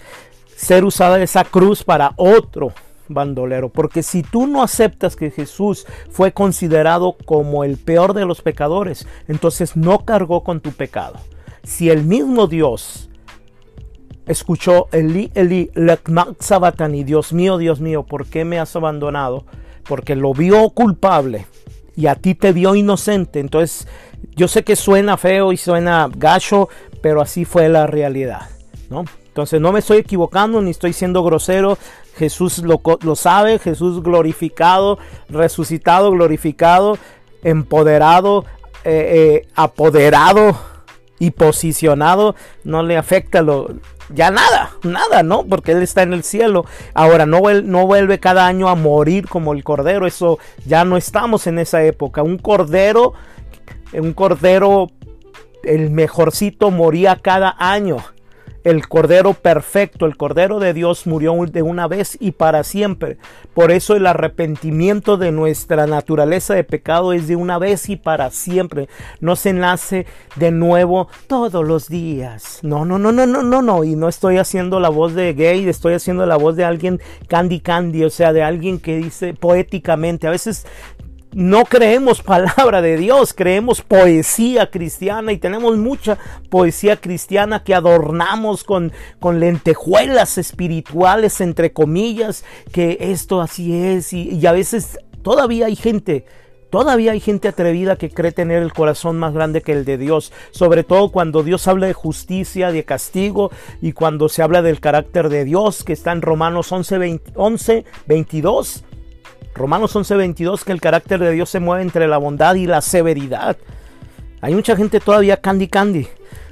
Ser 0.65 0.87
usada 0.87 1.23
esa 1.23 1.45
cruz 1.45 1.85
para 1.85 2.15
otro 2.17 2.73
bandolero. 3.09 3.69
Porque 3.69 4.03
si 4.03 4.23
tú 4.23 4.47
no 4.47 4.63
aceptas 4.63 5.15
que 5.15 5.31
Jesús 5.31 5.87
fue 6.09 6.33
considerado 6.33 7.19
como 7.27 7.65
el 7.65 7.77
peor 7.77 8.15
de 8.15 8.25
los 8.25 8.41
pecadores, 8.41 9.07
entonces 9.29 9.77
no 9.77 10.07
cargó 10.07 10.43
con 10.43 10.61
tu 10.61 10.73
pecado. 10.73 11.17
Si 11.65 11.91
el 11.91 12.05
mismo 12.05 12.47
Dios 12.47 13.11
escuchó 14.27 14.89
Eli, 14.91 15.31
Eli, 15.35 15.71
sabatani, 16.41 17.05
Dios 17.05 17.35
mío, 17.35 17.59
Dios 17.59 17.83
mío, 17.83 18.05
¿por 18.05 18.25
qué 18.25 18.47
me 18.47 18.59
has 18.59 18.75
abandonado? 18.75 19.45
Porque 19.87 20.17
lo 20.17 20.33
vio 20.33 20.71
culpable 20.71 21.45
y 21.95 22.07
a 22.07 22.15
ti 22.15 22.35
te 22.35 22.53
vio 22.53 22.75
inocente. 22.75 23.39
Entonces, 23.39 23.87
yo 24.35 24.49
sé 24.49 24.65
que 24.65 24.77
suena 24.77 25.19
feo 25.19 25.53
y 25.53 25.59
suena 25.59 26.09
gacho, 26.17 26.71
pero 27.03 27.21
así 27.21 27.45
fue 27.45 27.69
la 27.69 27.87
realidad, 27.87 28.49
¿no? 28.89 29.05
Entonces, 29.35 29.61
no 29.61 29.73
me 29.73 29.81
estoy 29.81 29.99
equivocando 29.99 30.63
ni 30.63 30.71
estoy 30.71 30.93
siendo 30.93 31.25
grosero. 31.25 31.77
Jesús 32.17 32.59
lo, 32.59 32.81
lo 33.03 33.17
sabe, 33.17 33.59
Jesús 33.59 34.01
glorificado, 34.01 34.97
resucitado, 35.29 36.13
glorificado, 36.13 36.99
empoderado, 37.43 38.45
eh, 38.85 39.43
eh, 39.43 39.49
apoderado 39.57 40.57
y 41.19 41.33
posicionado, 41.33 42.37
no 42.63 42.85
le 42.85 42.97
afecta 42.97 43.43
lo, 43.43 43.75
ya 44.09 44.31
nada, 44.31 44.71
nada, 44.85 45.25
¿no? 45.25 45.45
Porque 45.45 45.73
Él 45.73 45.83
está 45.83 46.03
en 46.03 46.13
el 46.13 46.23
cielo. 46.23 46.65
Ahora, 46.95 47.27
no, 47.27 47.41
no 47.65 47.87
vuelve 47.89 48.21
cada 48.21 48.47
año 48.47 48.69
a 48.69 48.77
morir 48.77 49.27
como 49.27 49.53
el 49.53 49.65
cordero. 49.65 50.07
Eso 50.07 50.39
ya 50.65 50.85
no 50.85 50.97
estamos 50.97 51.49
en 51.49 51.59
esa 51.59 51.83
época. 51.83 52.23
Un 52.23 52.39
cordero, 52.39 53.15
un 53.95 54.13
cordero, 54.13 54.93
el 55.65 55.91
mejorcito 55.91 56.71
moría 56.71 57.17
cada 57.17 57.57
año 57.59 57.97
el 58.65 58.89
Cordero 58.89 59.35
perfecto, 59.35 60.07
el 60.07 60.17
Cordero 60.17 60.59
de 60.59 60.73
Dios 60.73 61.07
murió 61.07 61.35
de 61.47 61.63
una 61.63 61.87
vez 61.87 62.17
y 62.19 62.33
para 62.33 62.65
siempre. 62.65 63.19
Por 63.53 63.71
eso 63.71 63.95
el 63.95 64.07
arrepentimiento 64.07 65.17
de 65.19 65.33
nuestra 65.33 65.87
naturaleza 65.87 66.55
de 66.55 66.65
pecado 66.65 67.13
es 67.13 67.29
de 67.29 67.37
una 67.37 67.59
vez 67.59 67.89
y 67.91 67.97
para 67.97 68.31
siempre. 68.31 68.89
No 69.21 69.37
se 69.37 69.53
nace 69.53 70.07
de 70.37 70.51
nuevo 70.51 71.09
todos 71.27 71.67
los 71.67 71.89
días. 71.89 72.61
No, 72.63 72.85
no, 72.87 72.99
no, 72.99 73.13
no, 73.13 73.27
no, 73.27 73.43
no, 73.43 73.61
no. 73.61 73.85
Y 73.85 73.97
no 73.97 74.09
estoy 74.09 74.39
haciendo 74.39 74.81
la 74.81 74.89
voz 74.89 75.15
de 75.15 75.35
gay, 75.35 75.69
estoy 75.69 75.95
haciendo 75.95 76.25
la 76.25 76.37
voz 76.37 76.57
de 76.57 76.65
alguien 76.65 77.01
candy 77.29 77.61
candy, 77.61 78.05
o 78.05 78.11
sea, 78.11 78.33
de 78.33 78.43
alguien 78.43 78.81
que 78.81 78.97
dice 78.97 79.35
poéticamente. 79.35 80.27
A 80.27 80.31
veces 80.31 80.67
no 81.35 81.65
creemos 81.65 82.23
palabra 82.23 82.81
de 82.81 82.97
Dios, 82.97 83.35
creemos 83.35 83.83
poesía 83.83 84.71
cristiana 84.71 85.33
y 85.33 85.39
tenemos 85.39 85.77
mucha 85.77 86.17
poesía 86.49 86.97
cristiana 86.97 87.65
que 87.65 87.75
adornamos 87.75 88.65
con, 88.65 88.93
con 89.19 89.41
lentejuelas 89.41 90.39
espirituales, 90.39 91.41
entre 91.41 91.73
comillas, 91.73 92.45
que 92.73 92.99
esto 93.01 93.41
así 93.41 93.75
es 93.75 94.13
y, 94.13 94.45
a 94.47 94.53
veces 94.53 94.99
todavía 95.23 95.67
hay 95.67 95.77
gente 95.77 96.25
Todavía 96.71 97.13
hay 97.13 97.21
gente 97.21 97.47
atrevida 97.47 97.95
que 97.95 98.11
cree 98.11 98.33
tener 98.33 98.61
el 98.61 98.73
corazón 98.73 99.17
más 99.17 99.33
grande 99.33 99.63
que 99.63 99.71
el 99.71 99.85
de 99.85 99.97
Dios, 99.97 100.33
sobre 100.51 100.83
todo 100.83 101.13
cuando 101.13 101.45
Dios 101.45 101.69
habla 101.69 101.87
de 101.87 101.93
justicia, 101.93 102.73
de 102.73 102.85
castigo 102.85 103.53
y 103.81 103.93
cuando 103.93 104.29
se 104.29 104.43
habla 104.43 104.61
del 104.61 104.81
carácter 104.81 105.29
de 105.29 105.45
Dios 105.45 105.85
que 105.85 105.93
está 105.93 106.11
en 106.11 106.21
Romanos 106.21 106.73
11, 106.73 107.21
11 107.37 107.85
22. 108.09 108.85
Romanos 109.55 109.95
11:22 109.95 110.65
que 110.65 110.73
el 110.73 110.81
carácter 110.81 111.21
de 111.21 111.33
Dios 111.33 111.49
se 111.51 111.61
mueve 111.61 111.83
entre 111.83 112.09
la 112.09 112.19
bondad 112.19 112.55
y 112.57 112.67
la 112.67 112.81
severidad. 112.81 113.57
Hay 114.41 114.55
mucha 114.55 114.77
gente 114.77 115.01
todavía 115.01 115.39
candy 115.39 115.69
candy. 115.69 116.09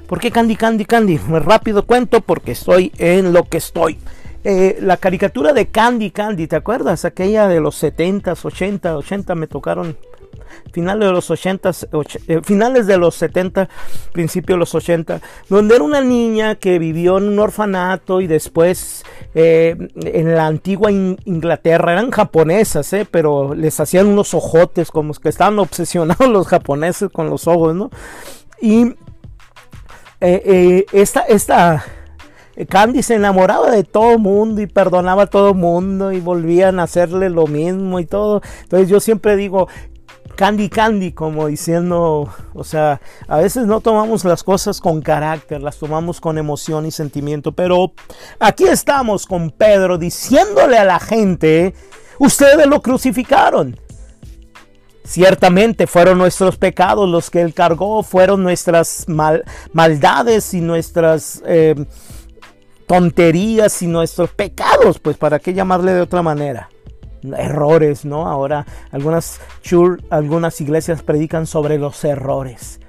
¿Por 0.07 0.19
qué 0.19 0.31
candy 0.31 0.55
candy 0.55 0.85
candy? 0.85 1.19
Muy 1.27 1.39
rápido 1.39 1.85
cuento 1.85 2.21
porque 2.21 2.53
estoy 2.53 2.91
en 2.97 3.33
lo 3.33 3.43
que 3.43 3.57
estoy. 3.57 3.99
Eh, 4.45 4.79
la 4.81 4.97
caricatura 4.97 5.53
de 5.53 5.67
Candy 5.67 6.11
Candy, 6.11 6.47
¿te 6.47 6.57
acuerdas? 6.57 7.05
Aquella 7.05 7.47
de 7.47 7.61
los 7.61 7.81
70s, 7.81 8.43
80, 8.43 8.97
80 8.97 9.35
me 9.35 9.47
tocaron 9.47 9.97
finales 10.71 11.07
de 11.07 11.11
los 11.11 11.29
80, 11.29 11.71
eh, 12.27 12.41
finales 12.43 12.87
de 12.87 12.97
los 12.97 13.15
70, 13.15 13.69
principios 14.11 14.55
de 14.55 14.59
los 14.59 14.75
80, 14.75 15.21
donde 15.49 15.75
era 15.75 15.83
una 15.83 16.01
niña 16.01 16.55
que 16.55 16.79
vivió 16.79 17.17
en 17.17 17.25
un 17.25 17.39
orfanato 17.39 18.21
y 18.21 18.27
después 18.27 19.03
eh, 19.35 19.75
en 19.95 20.35
la 20.35 20.47
antigua 20.47 20.91
Inglaterra, 20.91 21.93
eran 21.93 22.11
japonesas, 22.11 22.91
eh, 22.93 23.07
pero 23.09 23.53
les 23.53 23.79
hacían 23.79 24.07
unos 24.07 24.33
ojotes, 24.33 24.91
como 24.91 25.13
que 25.13 25.29
estaban 25.29 25.59
obsesionados 25.59 26.27
los 26.29 26.47
japoneses 26.47 27.09
con 27.11 27.29
los 27.29 27.47
ojos, 27.47 27.75
¿no? 27.75 27.89
Y 28.61 28.95
esta, 30.19 31.21
esta 31.21 31.83
Candy 32.69 33.01
se 33.01 33.15
enamoraba 33.15 33.71
de 33.71 33.83
todo 33.83 34.19
mundo 34.19 34.61
y 34.61 34.67
perdonaba 34.67 35.23
a 35.23 35.27
todo 35.27 35.53
mundo 35.53 36.11
y 36.11 36.19
volvían 36.19 36.79
a 36.79 36.83
hacerle 36.83 37.29
lo 37.29 37.47
mismo 37.47 37.99
y 37.99 38.05
todo. 38.05 38.41
Entonces 38.61 38.89
yo 38.89 38.99
siempre 38.99 39.35
digo, 39.35 39.67
candy 40.35 40.69
candy, 40.69 41.11
como 41.11 41.47
diciendo, 41.47 42.29
o 42.53 42.63
sea, 42.63 43.01
a 43.27 43.37
veces 43.37 43.65
no 43.65 43.81
tomamos 43.81 44.25
las 44.25 44.43
cosas 44.43 44.79
con 44.79 45.01
carácter, 45.01 45.61
las 45.61 45.77
tomamos 45.77 46.19
con 46.19 46.37
emoción 46.37 46.85
y 46.85 46.91
sentimiento, 46.91 47.51
pero 47.51 47.93
aquí 48.39 48.65
estamos 48.65 49.25
con 49.25 49.51
Pedro 49.51 49.97
diciéndole 49.97 50.77
a 50.77 50.85
la 50.85 50.99
gente, 50.99 51.73
ustedes 52.19 52.65
lo 52.67 52.81
crucificaron. 52.81 53.79
Ciertamente 55.05 55.85
fueron 55.85 56.17
nuestros 56.17 56.57
pecados 56.57 57.09
los 57.09 57.29
que 57.29 57.41
él 57.41 57.53
cargó, 57.53 58.03
fueron 58.03 58.41
nuestras 58.41 59.05
maldades 59.07 60.53
y 60.53 60.61
nuestras 60.61 61.43
eh, 61.45 61.75
tonterías 62.87 63.81
y 63.81 63.87
nuestros 63.87 64.29
pecados, 64.31 64.99
pues 64.99 65.17
para 65.17 65.39
qué 65.39 65.53
llamarle 65.53 65.91
de 65.91 66.01
otra 66.01 66.21
manera 66.21 66.69
errores, 67.37 68.05
¿no? 68.05 68.27
Ahora 68.27 68.65
algunas 68.91 69.39
algunas 70.09 70.61
iglesias 70.61 71.03
predican 71.03 71.47
sobre 71.47 71.77
los 71.77 72.03
errores, 72.03 72.79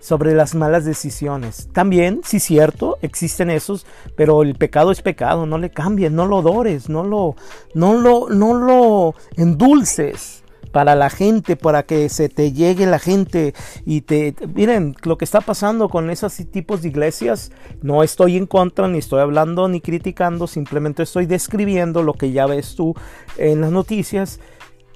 sobre 0.00 0.34
las 0.34 0.54
malas 0.54 0.84
decisiones. 0.84 1.68
También, 1.72 2.20
sí 2.24 2.40
cierto, 2.40 2.98
existen 3.02 3.50
esos, 3.50 3.86
pero 4.16 4.42
el 4.42 4.54
pecado 4.54 4.90
es 4.90 5.02
pecado, 5.02 5.46
no 5.46 5.58
le 5.58 5.70
cambies, 5.70 6.12
no 6.12 6.26
lo 6.26 6.42
dores, 6.42 6.88
no 6.88 7.04
lo 7.04 7.36
no 7.74 7.94
lo 7.94 8.28
no 8.28 8.54
lo 8.54 9.14
endulces 9.36 10.39
para 10.72 10.94
la 10.94 11.10
gente, 11.10 11.56
para 11.56 11.82
que 11.82 12.08
se 12.08 12.28
te 12.28 12.52
llegue 12.52 12.86
la 12.86 12.98
gente 12.98 13.54
y 13.84 14.02
te... 14.02 14.34
Miren, 14.54 14.94
lo 15.02 15.18
que 15.18 15.24
está 15.24 15.40
pasando 15.40 15.88
con 15.88 16.10
esos 16.10 16.34
tipos 16.50 16.82
de 16.82 16.88
iglesias, 16.88 17.50
no 17.82 18.02
estoy 18.02 18.36
en 18.36 18.46
contra, 18.46 18.88
ni 18.88 18.98
estoy 18.98 19.20
hablando 19.20 19.68
ni 19.68 19.80
criticando, 19.80 20.46
simplemente 20.46 21.02
estoy 21.02 21.26
describiendo 21.26 22.02
lo 22.02 22.14
que 22.14 22.32
ya 22.32 22.46
ves 22.46 22.74
tú 22.76 22.94
en 23.36 23.60
las 23.60 23.72
noticias. 23.72 24.40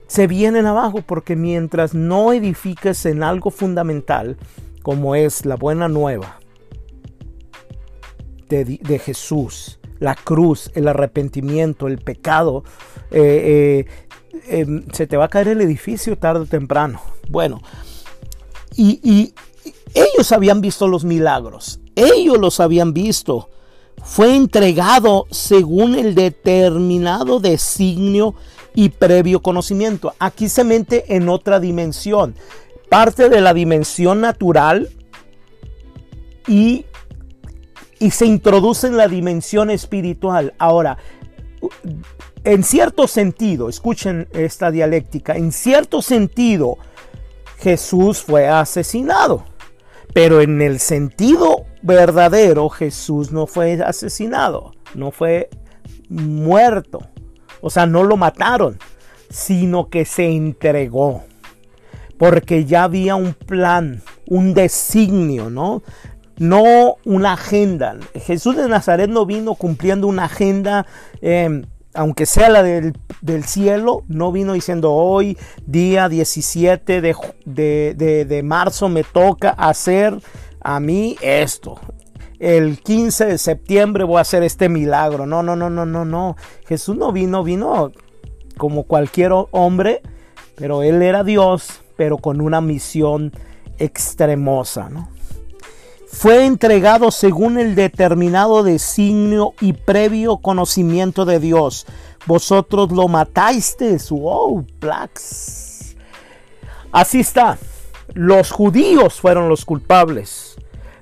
Se 0.06 0.26
vienen 0.26 0.66
abajo 0.66 1.02
porque 1.02 1.34
mientras 1.34 1.94
no 1.94 2.32
edifiques 2.32 3.06
en 3.06 3.22
algo 3.22 3.50
fundamental, 3.50 4.36
como 4.82 5.14
es 5.14 5.46
la 5.46 5.56
buena 5.56 5.88
nueva 5.88 6.38
de, 8.48 8.98
Jesús, 8.98 9.80
la 9.98 10.14
cruz, 10.14 10.70
el 10.74 10.88
arrepentimiento, 10.88 11.88
el 11.88 11.98
pecado, 11.98 12.64
eh, 13.10 13.86
eh, 13.86 14.03
Se 14.92 15.06
te 15.06 15.16
va 15.16 15.26
a 15.26 15.28
caer 15.28 15.48
el 15.48 15.60
edificio 15.60 16.18
tarde 16.18 16.40
o 16.40 16.46
temprano. 16.46 17.00
Bueno, 17.28 17.60
y, 18.76 19.32
ellos 19.94 20.32
habían 20.32 20.60
visto 20.60 20.88
los 20.88 21.04
milagros, 21.04 21.80
ellos 21.94 22.38
los 22.38 22.60
habían 22.60 22.92
visto. 22.92 23.50
Fue 24.02 24.34
entregado 24.34 25.26
según 25.30 25.94
el 25.94 26.14
determinado 26.14 27.38
designio 27.38 28.34
y 28.74 28.88
previo 28.88 29.40
conocimiento. 29.40 30.12
Aquí 30.18 30.48
se 30.48 30.64
mete 30.64 31.14
en 31.14 31.28
otra 31.28 31.60
dimensión. 31.60 32.34
Parte 32.90 33.28
de 33.28 33.40
la 33.40 33.54
dimensión 33.54 34.20
natural 34.20 34.90
y, 36.48 36.84
y 38.00 38.10
se 38.10 38.26
introduce 38.26 38.88
en 38.88 38.96
la 38.96 39.08
dimensión 39.08 39.70
espiritual. 39.70 40.54
Ahora, 40.58 40.98
en 42.44 42.62
cierto 42.62 43.08
sentido, 43.08 43.68
escuchen 43.68 44.28
esta 44.32 44.70
dialéctica, 44.70 45.34
en 45.34 45.50
cierto 45.50 46.02
sentido 46.02 46.76
Jesús 47.58 48.22
fue 48.22 48.48
asesinado, 48.48 49.44
pero 50.12 50.42
en 50.42 50.60
el 50.60 50.78
sentido 50.78 51.64
verdadero 51.82 52.68
Jesús 52.68 53.32
no 53.32 53.46
fue 53.46 53.82
asesinado, 53.82 54.72
no 54.94 55.10
fue 55.10 55.48
muerto, 56.10 57.00
o 57.62 57.70
sea, 57.70 57.86
no 57.86 58.04
lo 58.04 58.18
mataron, 58.18 58.78
sino 59.30 59.88
que 59.88 60.04
se 60.04 60.26
entregó, 60.26 61.24
porque 62.18 62.66
ya 62.66 62.84
había 62.84 63.16
un 63.16 63.32
plan, 63.32 64.02
un 64.26 64.52
designio, 64.52 65.48
¿no? 65.48 65.82
No 66.36 66.96
una 67.04 67.34
agenda. 67.34 67.96
Jesús 68.14 68.56
de 68.56 68.68
Nazaret 68.68 69.08
no 69.08 69.24
vino 69.24 69.54
cumpliendo 69.54 70.08
una 70.08 70.24
agenda. 70.24 70.84
Eh, 71.22 71.62
aunque 71.94 72.26
sea 72.26 72.48
la 72.48 72.62
del, 72.62 72.94
cielo, 73.44 74.02
no 74.08 74.32
vino 74.32 74.52
diciendo 74.52 74.92
hoy, 74.92 75.38
día 75.66 76.08
17 76.08 77.00
de, 77.00 77.16
de, 77.46 78.24
de, 78.24 78.42
marzo, 78.42 78.88
me 78.88 79.04
toca 79.04 79.50
hacer 79.50 80.18
a 80.60 80.80
mí 80.80 81.16
esto. 81.20 81.80
El 82.38 82.80
15 82.80 83.26
de 83.26 83.38
septiembre 83.38 84.04
voy 84.04 84.18
a 84.18 84.22
hacer 84.22 84.42
este 84.42 84.68
milagro. 84.68 85.24
No, 85.24 85.42
no, 85.42 85.56
no, 85.56 85.70
no, 85.70 85.86
no, 85.86 86.04
no. 86.04 86.36
Jesús 86.66 86.96
no 86.96 87.12
vino, 87.12 87.44
vino 87.44 87.92
como 88.56 88.84
cualquier 88.84 89.32
hombre, 89.52 90.02
pero 90.56 90.82
él 90.82 91.00
era 91.00 91.24
Dios, 91.24 91.82
pero 91.96 92.18
con 92.18 92.40
una 92.40 92.60
misión 92.60 93.32
extremosa, 93.78 94.90
¿no? 94.90 95.13
Fue 96.14 96.44
entregado 96.44 97.10
según 97.10 97.58
el 97.58 97.74
determinado 97.74 98.62
designio 98.62 99.52
y 99.60 99.72
previo 99.72 100.36
conocimiento 100.36 101.24
de 101.24 101.40
Dios. 101.40 101.86
Vosotros 102.24 102.92
lo 102.92 103.08
matasteis. 103.08 104.10
Wow, 104.10 104.64
plax. 104.78 105.96
Así 106.92 107.20
está. 107.20 107.58
Los 108.14 108.52
judíos 108.52 109.20
fueron 109.20 109.48
los 109.48 109.64
culpables, 109.64 110.54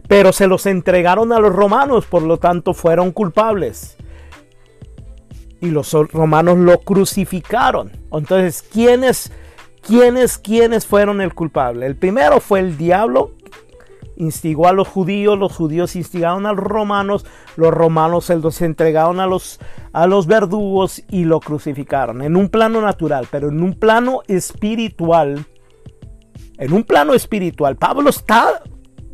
pero 0.08 0.32
se 0.32 0.46
los 0.46 0.64
entregaron 0.64 1.30
a 1.32 1.38
los 1.38 1.54
romanos, 1.54 2.06
por 2.06 2.22
lo 2.22 2.38
tanto 2.38 2.72
fueron 2.72 3.12
culpables. 3.12 3.96
Y 5.60 5.66
los 5.66 5.92
romanos 5.92 6.56
lo 6.56 6.80
crucificaron. 6.80 7.92
Entonces, 8.10 8.62
¿quiénes, 8.62 9.30
quiénes, 9.82 10.38
quiénes 10.38 10.86
fueron 10.86 11.20
el 11.20 11.34
culpable? 11.34 11.84
El 11.84 11.96
primero 11.96 12.40
fue 12.40 12.60
el 12.60 12.78
diablo 12.78 13.32
instigó 14.16 14.68
a 14.68 14.72
los 14.72 14.88
judíos, 14.88 15.38
los 15.38 15.54
judíos 15.54 15.96
instigaron 15.96 16.46
a 16.46 16.52
los 16.52 16.64
romanos, 16.64 17.24
los 17.56 17.72
romanos 17.72 18.26
se 18.26 18.36
los 18.36 18.60
entregaron 18.62 19.20
a 19.20 19.26
los, 19.26 19.58
a 19.92 20.06
los 20.06 20.26
verdugos 20.26 21.02
y 21.08 21.24
lo 21.24 21.40
crucificaron. 21.40 22.22
En 22.22 22.36
un 22.36 22.48
plano 22.48 22.80
natural, 22.80 23.26
pero 23.30 23.48
en 23.48 23.62
un 23.62 23.74
plano 23.74 24.22
espiritual, 24.28 25.44
en 26.58 26.72
un 26.72 26.84
plano 26.84 27.14
espiritual, 27.14 27.76
Pablo 27.76 28.10
está 28.10 28.62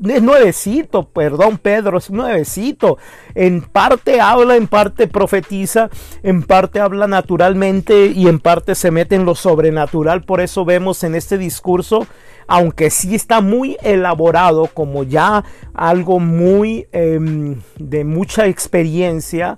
es 0.06 0.22
nuevecito, 0.22 1.08
perdón 1.08 1.58
Pedro, 1.58 1.98
es 1.98 2.10
nuevecito. 2.10 2.98
En 3.34 3.62
parte 3.62 4.20
habla, 4.20 4.56
en 4.56 4.68
parte 4.68 5.08
profetiza, 5.08 5.90
en 6.22 6.42
parte 6.42 6.80
habla 6.80 7.06
naturalmente 7.08 8.06
y 8.06 8.28
en 8.28 8.38
parte 8.38 8.74
se 8.74 8.90
mete 8.90 9.16
en 9.16 9.24
lo 9.24 9.34
sobrenatural. 9.34 10.22
Por 10.22 10.40
eso 10.40 10.64
vemos 10.64 11.02
en 11.02 11.14
este 11.14 11.38
discurso 11.38 12.06
aunque 12.48 12.90
sí 12.90 13.14
está 13.14 13.40
muy 13.40 13.76
elaborado 13.82 14.68
como 14.72 15.04
ya 15.04 15.44
algo 15.74 16.18
muy 16.18 16.88
em, 16.92 17.60
de 17.78 18.04
mucha 18.04 18.46
experiencia, 18.46 19.54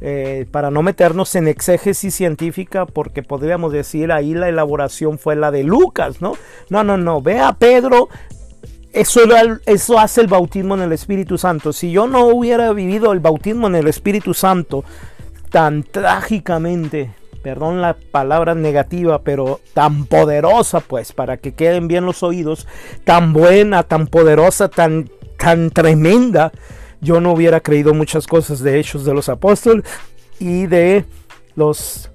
eh, 0.00 0.44
para 0.50 0.70
no 0.70 0.82
meternos 0.82 1.34
en 1.36 1.48
exégesis 1.48 2.14
científica, 2.14 2.84
porque 2.84 3.22
podríamos 3.22 3.72
decir 3.72 4.12
ahí 4.12 4.34
la 4.34 4.48
elaboración 4.48 5.18
fue 5.18 5.36
la 5.36 5.50
de 5.50 5.62
Lucas, 5.62 6.20
¿no? 6.20 6.34
No, 6.68 6.84
no, 6.84 6.98
no, 6.98 7.22
ve 7.22 7.38
a 7.38 7.54
Pedro, 7.54 8.08
eso, 8.92 9.20
eso 9.64 9.98
hace 9.98 10.20
el 10.20 10.26
bautismo 10.26 10.74
en 10.74 10.82
el 10.82 10.92
Espíritu 10.92 11.38
Santo. 11.38 11.72
Si 11.72 11.90
yo 11.92 12.06
no 12.06 12.26
hubiera 12.26 12.72
vivido 12.72 13.12
el 13.12 13.20
bautismo 13.20 13.68
en 13.68 13.76
el 13.76 13.86
Espíritu 13.86 14.34
Santo 14.34 14.84
tan 15.50 15.84
trágicamente, 15.84 17.14
perdón 17.44 17.82
la 17.82 17.94
palabra 18.10 18.54
negativa, 18.54 19.20
pero 19.22 19.60
tan 19.74 20.06
poderosa, 20.06 20.80
pues, 20.80 21.12
para 21.12 21.36
que 21.36 21.52
queden 21.52 21.88
bien 21.88 22.06
los 22.06 22.22
oídos, 22.22 22.66
tan 23.04 23.34
buena, 23.34 23.82
tan 23.82 24.06
poderosa, 24.06 24.68
tan, 24.68 25.10
tan 25.36 25.68
tremenda, 25.68 26.52
yo 27.02 27.20
no 27.20 27.32
hubiera 27.32 27.60
creído 27.60 27.92
muchas 27.92 28.26
cosas 28.26 28.60
de 28.60 28.80
Hechos 28.80 29.04
de 29.04 29.12
los 29.12 29.28
Apóstoles 29.28 29.84
y 30.40 30.66
de 30.66 31.04
los 31.54 32.10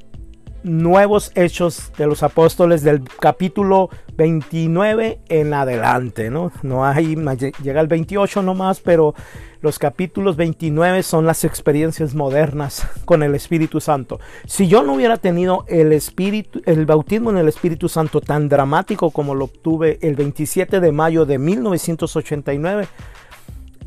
nuevos 0.64 1.32
hechos 1.36 1.92
de 1.98 2.08
los 2.08 2.24
apóstoles 2.24 2.84
del 2.84 3.04
capítulo 3.04 3.90
29 4.16 5.20
en 5.30 5.54
adelante, 5.54 6.30
¿no? 6.30 6.52
No 6.62 6.86
hay, 6.86 7.16
llega 7.64 7.82
el 7.82 7.88
28 7.88 8.42
nomás, 8.42 8.82
pero 8.82 9.16
los 9.62 9.80
capítulos 9.80 10.36
29 10.36 11.04
son 11.04 11.26
las 11.26 11.44
experiencias 11.44 12.16
modernas 12.16 12.88
con 13.06 13.24
el 13.24 13.36
Espíritu 13.36 13.82
Santo. 13.82 14.20
Si 14.46 14.68
yo 14.68 14.84
no 14.84 14.94
hubiera 14.94 15.18
tenido 15.18 15.66
el 15.68 15.92
espíritu, 15.92 16.62
el 16.66 16.86
bautismo 16.86 17.30
en 17.30 17.38
el 17.38 17.48
Espíritu 17.48 17.90
Santo 17.90 18.22
tan 18.22 18.48
dramático 18.48 19.12
como 19.12 19.36
lo 19.36 19.46
obtuve 19.46 20.00
el 20.02 20.16
27 20.16 20.80
de 20.80 20.92
mayo 20.92 21.26
de 21.26 21.40
1989 21.40 22.88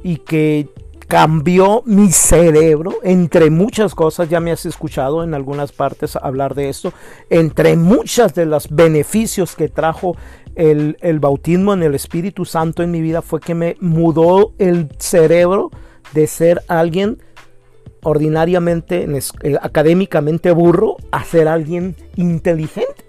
y 0.03 0.17
que 0.19 0.69
cambió 1.13 1.83
mi 1.85 2.11
cerebro, 2.11 3.01
entre 3.03 3.51
muchas 3.51 3.95
cosas, 3.95 4.31
ya 4.31 4.41
me 4.41 4.51
has 4.51 4.65
escuchado 4.65 5.23
en 5.23 5.35
algunas 5.35 5.71
partes 5.71 6.17
hablar 6.17 6.55
de 6.55 6.71
esto, 6.71 6.95
entre 7.29 7.77
muchas 7.77 8.35
de 8.35 8.47
los 8.47 8.71
beneficios 8.71 9.55
que 9.55 9.69
trajo 9.69 10.17
el, 10.55 10.97
bautismo 11.21 11.75
en 11.75 11.83
el 11.83 11.95
Espíritu 11.95 12.47
Santo 12.47 12.83
en 12.83 12.91
mi 12.91 13.03
vida 13.03 13.21
fue 13.21 13.41
que 13.41 13.55
me 13.55 13.77
mudó 13.79 14.55
el 14.57 14.89
cerebro 14.97 15.71
de 16.15 16.27
ser 16.27 16.63
alguien 16.67 17.19
ordinariamente, 18.03 19.07
eh, 19.43 19.57
académicamente 19.61 20.51
burro, 20.53 20.97
a 21.11 21.25
ser 21.25 21.47
alguien 21.47 21.95
inteligente 22.17 23.02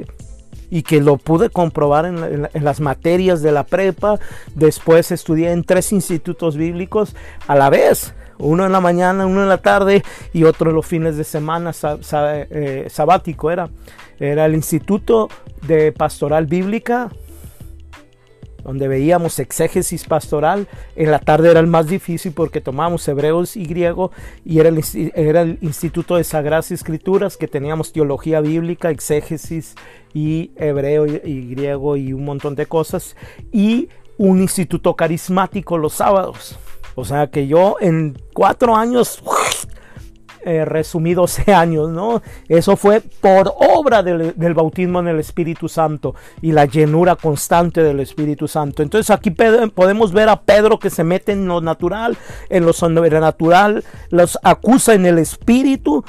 y 0.74 0.82
que 0.82 1.02
lo 1.02 1.18
pude 1.18 1.52
comprobar 1.52 2.08
en, 2.08 2.50
las 2.52 2.80
materias 2.80 3.44
de 3.44 3.52
la 3.52 3.64
prepa. 3.64 4.20
Después 4.56 5.12
estudié 5.12 5.52
en 5.52 5.64
tres 5.64 5.92
institutos 5.92 6.58
bíblicos 6.58 7.16
a 7.46 7.56
la 7.56 7.70
vez. 7.70 8.16
Uno 8.40 8.66
en 8.66 8.72
la 8.72 8.82
mañana, 8.82 9.28
uno 9.28 9.44
en 9.44 9.50
la 9.50 9.60
tarde 9.60 10.04
y 10.34 10.46
otro 10.46 10.72
en 10.72 10.76
los 10.76 10.88
fines 10.88 11.16
de 11.16 11.26
semana 11.26 11.74
eh, 12.12 12.88
sabático 12.90 13.52
era. 13.52 13.70
Era 14.20 14.48
el 14.48 14.56
Instituto 14.56 15.30
de 15.62 15.92
Pastoral 15.92 16.48
Bíblica 16.48 17.12
donde 18.64 18.88
veíamos 18.88 19.40
exégesis 19.40 20.06
pastoral. 20.06 20.68
En 20.96 21.12
la 21.12 21.20
tarde 21.20 21.52
era 21.52 21.60
el 21.60 21.68
más 21.68 21.88
difícil 21.88 22.32
porque 22.32 22.62
tomábamos 22.62 23.08
hebreos 23.08 23.58
y 23.58 23.66
griego 23.66 24.12
y 24.46 24.60
era 24.60 24.70
el, 24.70 24.82
era 25.14 25.42
el 25.42 25.58
Instituto 25.62 26.16
de 26.16 26.24
Sagradas 26.24 26.72
Escrituras 26.72 27.38
que 27.38 27.48
teníamos 27.48 27.92
teología 27.92 28.40
bíblica, 28.42 28.90
exégesis 28.90 29.76
y 30.14 30.52
hebreo 30.56 31.06
y 31.06 31.50
griego 31.56 31.98
y 31.98 32.14
un 32.14 32.26
montón 32.26 32.56
de 32.56 32.66
cosas. 32.66 33.16
Y 33.52 33.90
un 34.18 34.42
instituto 34.42 34.96
carismático 34.96 35.78
los 35.78 35.94
sábados. 35.94 36.58
O 36.96 37.06
sea 37.06 37.28
que 37.28 37.48
yo 37.48 37.78
en 37.80 38.18
cuatro 38.34 38.76
años 38.76 39.22
resumido 40.66 41.14
12 41.24 41.54
años, 41.54 41.90
¿no? 41.90 42.22
Eso 42.50 42.76
fue 42.76 43.02
por 43.02 43.54
obra 43.58 44.04
del, 44.04 44.54
bautismo 44.54 45.00
en 45.00 45.08
el 45.08 45.20
Espíritu 45.20 45.70
Santo 45.70 46.16
y 46.42 46.52
la 46.52 46.66
llenura 46.66 47.16
constante 47.16 47.82
del 47.82 48.00
Espíritu 48.00 48.48
Santo. 48.48 48.84
Entonces 48.84 49.10
aquí 49.10 49.32
podemos 49.32 50.12
ver 50.12 50.30
a 50.30 50.42
Pedro 50.42 50.80
que 50.80 50.90
se 50.90 51.04
mete 51.04 51.32
en 51.32 51.48
lo 51.48 51.62
natural, 51.62 52.18
en 52.50 52.66
lo 52.66 52.74
sobrenatural, 52.74 53.84
los 54.10 54.38
acusa 54.44 54.94
en 54.94 55.06
el 55.06 55.18
Espíritu, 55.18 56.04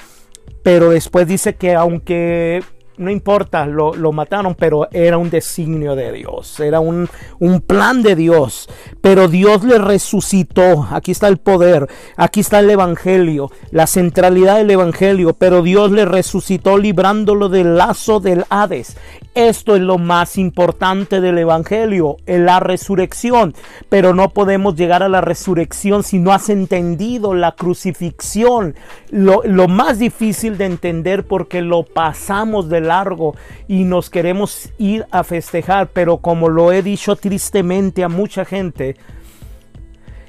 pero 0.62 0.90
después 0.90 1.28
dice 1.28 1.54
que 1.54 1.74
aunque 1.74 2.62
no 2.96 3.10
importa, 3.10 3.66
lo, 3.66 3.92
mataron, 4.12 4.54
pero 4.54 4.88
era 4.92 5.18
un 5.18 5.30
designio 5.30 5.96
de 5.96 6.12
Dios, 6.12 6.60
era 6.60 6.80
un, 6.80 7.08
un, 7.38 7.60
plan 7.60 8.02
de 8.02 8.14
Dios. 8.14 8.68
Pero 9.00 9.28
Dios 9.28 9.64
le 9.64 9.78
resucitó, 9.78 10.86
aquí 10.90 11.10
está 11.10 11.28
el 11.28 11.38
poder, 11.38 11.88
aquí 12.16 12.40
está 12.40 12.60
el 12.60 12.70
Evangelio, 12.70 13.50
la 13.70 13.86
centralidad 13.86 14.56
del 14.56 14.70
Evangelio, 14.70 15.34
pero 15.34 15.62
Dios 15.62 15.90
le 15.90 16.04
resucitó 16.04 16.78
librándolo 16.78 17.48
del 17.48 17.76
lazo 17.76 18.20
del 18.20 18.44
Hades. 18.48 18.96
Esto 19.34 19.74
es 19.74 19.82
lo 19.82 19.98
más 19.98 20.38
importante 20.38 21.20
del 21.20 21.38
Evangelio, 21.38 22.18
la 22.24 22.60
resurrección. 22.60 23.52
Pero 23.88 24.14
no 24.14 24.28
podemos 24.28 24.76
llegar 24.76 25.02
a 25.02 25.08
la 25.08 25.20
resurrección 25.20 26.04
si 26.04 26.20
no 26.20 26.32
has 26.32 26.48
entendido 26.50 27.34
la 27.34 27.52
crucifixión. 27.56 28.76
Lo, 29.10 29.42
lo 29.44 29.66
más 29.66 29.98
difícil 29.98 30.56
de 30.56 30.66
entender 30.66 31.26
porque 31.26 31.62
lo 31.62 31.82
pasamos 31.82 32.68
de 32.68 32.82
largo 32.84 33.34
y 33.66 33.84
nos 33.84 34.10
queremos 34.10 34.70
ir 34.78 35.06
a 35.10 35.24
festejar, 35.24 35.88
pero 35.88 36.18
como 36.18 36.48
lo 36.48 36.72
he 36.72 36.82
dicho 36.82 37.16
tristemente 37.16 38.04
a 38.04 38.08
mucha 38.08 38.44
gente, 38.44 38.96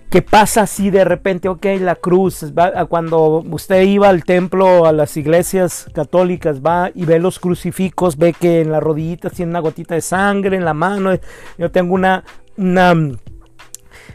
que 0.10 0.22
pasa 0.22 0.62
así 0.62 0.92
de 0.92 1.04
repente, 1.04 1.50
ok, 1.50 1.66
la 1.82 1.96
cruz, 1.96 2.54
va, 2.58 2.86
cuando 2.86 3.44
usted 3.52 3.82
iba 3.82 4.08
al 4.08 4.24
templo, 4.24 4.86
a 4.86 4.92
las 4.92 5.18
iglesias 5.18 5.90
católicas, 5.94 6.62
va 6.62 6.90
y 6.96 7.06
ve 7.06 7.20
los 7.20 7.40
crucifijos, 7.40 8.18
ve 8.18 8.34
que 8.34 8.62
en 8.62 8.72
la 8.72 8.80
rodillita 8.80 9.30
tiene 9.30 9.50
una 9.50 9.60
gotita 9.60 9.96
de 9.96 10.02
sangre, 10.02 10.56
en 10.56 10.64
la 10.64 10.74
mano, 10.74 11.12
yo 11.58 11.72
tengo 11.72 11.96
una 11.96 12.24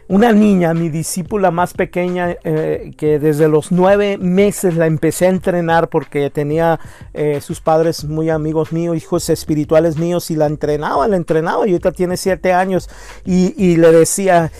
una 0.09 0.33
niña, 0.33 0.75
mi 0.75 0.88
discípula 0.88 1.51
más 1.51 1.75
pequeña, 1.75 2.37
eh, 2.45 2.93
que 2.97 3.19
desde 3.19 3.49
los 3.49 3.71
nueve 3.73 4.19
meses 4.19 4.77
la 4.77 4.87
empecé 4.87 5.27
a 5.27 5.31
entrenar 5.31 5.88
porque 5.88 6.31
tenía 6.31 6.81
eh, 7.14 7.40
sus 7.40 7.61
padres 7.61 8.05
muy 8.05 8.31
amigos 8.31 8.73
míos, 8.73 8.97
hijos 8.97 9.29
espirituales 9.31 9.97
míos, 9.99 10.31
y 10.31 10.37
la 10.37 10.47
entrenaba, 10.47 11.07
la 11.09 11.16
entrenaba, 11.16 11.66
y 11.66 11.71
ahorita 11.71 11.93
tiene 11.93 12.16
siete 12.16 12.53
años, 12.53 12.88
y, 13.25 13.55
y 13.57 13.77
le 13.77 13.93
decía, 13.93 14.51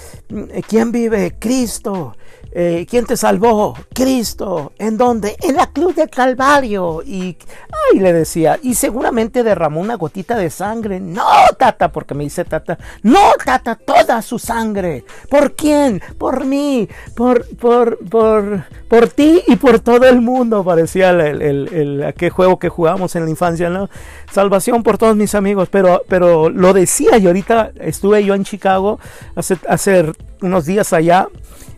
¿quién 0.69 0.93
vive? 0.93 1.35
Cristo. 1.39 2.15
Eh, 2.53 2.87
¿quién 2.89 3.07
te 3.07 3.17
salvó? 3.17 3.77
Cristo. 3.95 4.73
¿En 4.79 4.97
dónde? 4.97 5.37
En 5.41 5.57
la 5.57 5.69
cruz 5.69 5.95
del 5.95 6.11
Calvario. 6.11 7.03
Y 7.05 7.37
ay, 7.93 8.01
le 8.01 8.13
decía, 8.13 8.59
y 8.63 8.75
seguramente 8.75 9.43
derramó 9.43 9.81
una 9.81 9.95
gotita 9.95 10.37
de 10.37 10.51
sangre. 10.51 11.01
No, 11.01 11.25
tata, 11.59 11.93
porque 11.93 12.15
me 12.15 12.25
dice 12.25 12.45
tata. 12.45 12.79
No, 13.03 13.33
tata, 13.45 13.77
toda 13.77 14.21
su 14.23 14.39
sangre. 14.39 15.05
¿Por 15.29 15.55
quién? 15.55 16.03
Por 16.19 16.45
mí, 16.45 16.89
por, 17.15 17.47
por, 17.57 17.99
por, 18.09 18.65
por 18.89 19.09
ti 19.09 19.43
y 19.47 19.57
por 19.57 19.79
todo 19.81 20.07
el 20.07 20.21
mundo. 20.21 20.65
Parecía 20.65 21.11
el, 21.11 21.43
el, 21.43 21.69
el, 21.73 22.05
aquel 22.05 22.31
juego 22.31 22.59
que 22.59 22.69
jugábamos 22.69 23.15
en 23.15 23.25
la 23.25 23.31
infancia, 23.31 23.71
¿no? 23.71 23.89
Salvación 24.33 24.83
por 24.83 24.99
todos 24.99 25.15
mis 25.15 25.35
amigos. 25.35 25.69
Pero, 25.71 26.03
pero 26.09 26.49
lo 26.49 26.73
decía 26.73 27.17
y 27.19 27.27
ahorita 27.27 27.73
estuve 27.81 28.25
yo 28.25 28.35
en 28.35 28.45
Chicago 28.45 28.99
hace, 29.37 29.57
hace 29.69 30.13
unos 30.43 30.67
días 30.67 30.93
allá 30.93 31.29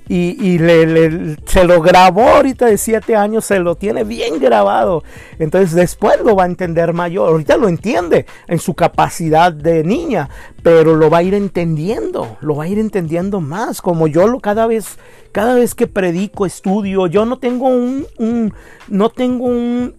y, 0.08 0.58
le, 0.58 1.36
se 1.46 1.64
lo 1.64 1.80
grabó 1.80 2.28
ahorita 2.28 2.66
de 2.66 2.76
siete 2.76 3.16
años, 3.16 3.44
se 3.44 3.58
lo 3.58 3.76
tiene 3.76 4.04
bien 4.04 4.38
grabado. 4.38 5.04
Entonces 5.38 5.72
después 5.72 6.20
lo 6.24 6.36
va 6.36 6.44
a 6.44 6.46
entender 6.46 6.92
mayor. 6.92 7.30
Ahorita 7.30 7.56
lo 7.56 7.68
entiende 7.68 8.26
en 8.46 8.58
su 8.58 8.74
capacidad 8.74 9.52
de 9.52 9.84
niña, 9.84 10.28
pero 10.62 10.96
lo 10.96 11.08
va 11.08 11.18
a 11.18 11.22
ir 11.22 11.34
entendiendo, 11.34 12.36
lo 12.40 12.56
va 12.56 12.64
a 12.64 12.68
ir 12.68 12.78
entendiendo 12.78 13.40
más. 13.40 13.80
Como 13.80 14.06
yo 14.06 14.26
lo 14.26 14.40
cada 14.40 14.66
vez, 14.66 14.98
cada 15.30 15.54
vez 15.54 15.74
que 15.74 15.86
predico, 15.86 16.46
estudio, 16.46 17.06
yo 17.06 17.24
no 17.24 17.38
tengo 17.38 17.68
un, 17.68 18.06
un 18.18 18.52
no 18.88 19.08
tengo 19.08 19.46
un, 19.46 19.94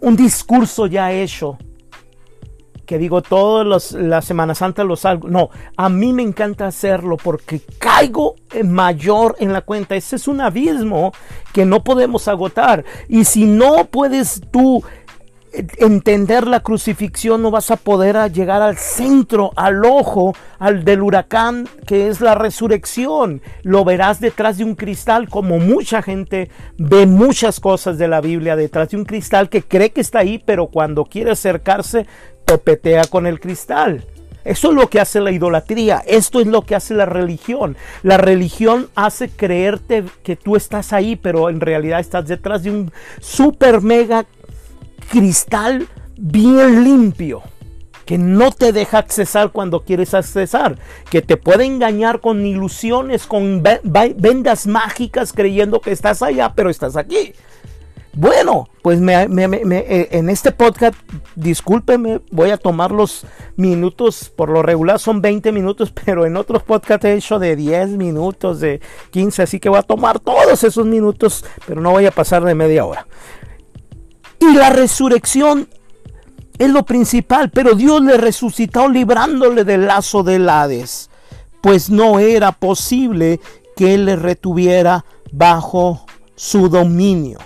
un 0.00 0.16
discurso 0.16 0.86
ya 0.86 1.12
hecho 1.12 1.58
que 2.90 2.98
digo 2.98 3.22
todas 3.22 3.92
la 3.92 4.20
Semana 4.20 4.52
Santa 4.52 4.82
lo 4.82 4.96
salgo. 4.96 5.28
No, 5.28 5.50
a 5.76 5.88
mí 5.88 6.12
me 6.12 6.24
encanta 6.24 6.66
hacerlo 6.66 7.16
porque 7.16 7.60
caigo 7.78 8.34
mayor 8.64 9.36
en 9.38 9.52
la 9.52 9.60
cuenta. 9.60 9.94
Ese 9.94 10.16
es 10.16 10.26
un 10.26 10.40
abismo 10.40 11.12
que 11.52 11.64
no 11.64 11.84
podemos 11.84 12.26
agotar. 12.26 12.84
Y 13.08 13.26
si 13.26 13.46
no 13.46 13.84
puedes 13.84 14.42
tú 14.50 14.82
entender 15.78 16.46
la 16.46 16.60
crucifixión, 16.60 17.42
no 17.42 17.50
vas 17.50 17.70
a 17.70 17.76
poder 17.76 18.30
llegar 18.32 18.62
al 18.62 18.76
centro, 18.76 19.52
al 19.56 19.84
ojo, 19.84 20.34
al 20.58 20.84
del 20.84 21.02
huracán 21.02 21.68
que 21.86 22.08
es 22.08 22.20
la 22.20 22.34
resurrección. 22.34 23.42
Lo 23.62 23.84
verás 23.84 24.20
detrás 24.20 24.58
de 24.58 24.64
un 24.64 24.74
cristal, 24.74 25.28
como 25.28 25.58
mucha 25.58 26.02
gente 26.02 26.50
ve 26.78 27.06
muchas 27.06 27.60
cosas 27.60 27.98
de 27.98 28.08
la 28.08 28.20
Biblia 28.20 28.56
detrás 28.56 28.90
de 28.90 28.96
un 28.96 29.04
cristal 29.04 29.48
que 29.48 29.62
cree 29.62 29.90
que 29.90 30.00
está 30.00 30.20
ahí, 30.20 30.42
pero 30.44 30.68
cuando 30.68 31.04
quiere 31.04 31.32
acercarse 31.32 32.06
topetea 32.44 33.04
con 33.04 33.26
el 33.26 33.40
cristal. 33.40 34.04
Eso 34.44 34.70
es 34.70 34.74
lo 34.74 34.88
que 34.88 35.00
hace 35.00 35.20
la 35.20 35.30
idolatría, 35.30 36.02
esto 36.06 36.40
es 36.40 36.46
lo 36.46 36.62
que 36.62 36.74
hace 36.74 36.94
la 36.94 37.04
religión. 37.04 37.76
La 38.02 38.16
religión 38.16 38.88
hace 38.94 39.28
creerte 39.28 40.04
que 40.22 40.36
tú 40.36 40.56
estás 40.56 40.92
ahí, 40.92 41.16
pero 41.16 41.50
en 41.50 41.60
realidad 41.60 42.00
estás 42.00 42.26
detrás 42.26 42.62
de 42.62 42.70
un 42.70 42.92
super 43.20 43.82
mega 43.82 44.24
cristal 45.10 45.88
bien 46.16 46.84
limpio 46.84 47.42
que 48.06 48.16
no 48.18 48.50
te 48.50 48.72
deja 48.72 48.98
accesar 48.98 49.50
cuando 49.50 49.84
quieres 49.84 50.14
accesar, 50.14 50.78
que 51.10 51.22
te 51.22 51.36
puede 51.36 51.64
engañar 51.64 52.20
con 52.20 52.44
ilusiones, 52.44 53.26
con 53.26 53.62
vendas 53.62 54.66
mágicas 54.66 55.32
creyendo 55.32 55.80
que 55.80 55.92
estás 55.92 56.20
allá, 56.22 56.52
pero 56.54 56.70
estás 56.70 56.96
aquí. 56.96 57.34
Bueno, 58.12 58.68
pues 58.82 59.00
eh, 59.00 60.08
en 60.10 60.28
este 60.28 60.50
podcast, 60.50 60.96
discúlpeme, 61.36 62.20
voy 62.32 62.50
a 62.50 62.56
tomar 62.56 62.90
los 62.90 63.24
minutos, 63.54 64.32
por 64.34 64.48
lo 64.48 64.62
regular 64.62 64.98
son 64.98 65.22
20 65.22 65.52
minutos, 65.52 65.92
pero 66.04 66.26
en 66.26 66.36
otros 66.36 66.64
podcasts 66.64 67.04
he 67.04 67.14
hecho 67.14 67.38
de 67.38 67.54
10 67.54 67.90
minutos, 67.90 68.58
de 68.58 68.80
15, 69.12 69.42
así 69.42 69.60
que 69.60 69.68
voy 69.68 69.78
a 69.78 69.82
tomar 69.82 70.18
todos 70.18 70.64
esos 70.64 70.84
minutos, 70.84 71.44
pero 71.66 71.80
no 71.80 71.92
voy 71.92 72.06
a 72.06 72.10
pasar 72.10 72.42
de 72.42 72.56
media 72.56 72.84
hora. 72.84 73.06
Y 74.40 74.54
la 74.54 74.70
resurrección 74.70 75.68
es 76.58 76.70
lo 76.70 76.84
principal, 76.84 77.50
pero 77.50 77.74
Dios 77.74 78.02
le 78.02 78.16
resucitó 78.16 78.88
librándole 78.88 79.64
del 79.64 79.86
lazo 79.86 80.22
del 80.22 80.48
Hades, 80.48 81.10
pues 81.60 81.90
no 81.90 82.18
era 82.18 82.52
posible 82.52 83.40
que 83.76 83.94
él 83.94 84.06
le 84.06 84.16
retuviera 84.16 85.04
bajo 85.32 86.04
su 86.34 86.68
dominio. 86.68 87.38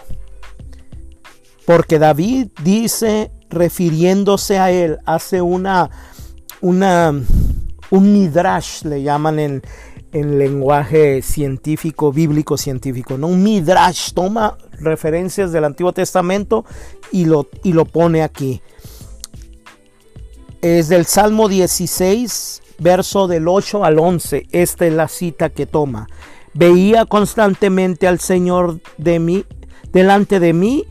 Porque 1.67 1.99
David 1.99 2.49
dice, 2.63 3.31
refiriéndose 3.51 4.59
a 4.59 4.71
él, 4.71 4.99
hace 5.07 5.41
una, 5.41 5.91
un 6.61 7.23
midrash, 7.91 8.83
le 8.85 9.03
llaman 9.03 9.39
en, 9.39 9.63
en 10.15 10.39
lenguaje 10.39 11.21
científico, 11.21 12.13
bíblico 12.13 12.57
científico, 12.57 13.19
¿no? 13.19 13.27
Un 13.27 13.43
midrash 13.43 14.13
toma 14.13 14.57
referencias 14.81 15.53
del 15.53 15.65
Antiguo 15.65 15.93
Testamento 15.93 16.65
y 17.13 17.27
lo, 17.27 17.49
y 17.63 17.75
lo 17.75 17.85
pone 17.85 18.23
aquí. 18.23 18.63
Es 20.63 20.89
del 20.89 21.05
Salmo 21.05 21.49
16, 21.49 22.63
verso 22.79 23.29
del 23.29 23.49
8 23.49 23.85
al 23.85 23.99
11. 23.99 24.47
Esta 24.53 24.87
es 24.87 24.93
la 24.95 25.09
cita 25.09 25.51
que 25.51 25.67
toma. 25.67 26.07
Veía 26.55 27.05
constantemente 27.05 28.07
al 28.07 28.21
Señor 28.21 28.81
de 28.97 29.19
mí, 29.19 29.45
delante 29.93 30.41
de 30.41 30.53
mí 30.53 30.87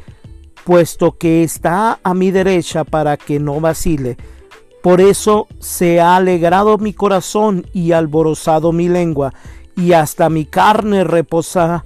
puesto 0.63 1.17
que 1.17 1.43
está 1.43 1.99
a 2.03 2.13
mi 2.13 2.31
derecha 2.31 2.83
para 2.83 3.17
que 3.17 3.39
no 3.39 3.59
vacile. 3.59 4.17
Por 4.83 4.99
eso 4.99 5.47
se 5.59 6.01
ha 6.01 6.17
alegrado 6.17 6.77
mi 6.77 6.91
corazón 6.91 7.65
y 7.71 7.93
alborozado 7.93 8.73
mi 8.73 8.89
lengua, 8.89 9.33
y 9.77 9.93
hasta 9.93 10.29
mi 10.29 10.45
carne 10.45 11.05
reposará 11.05 11.85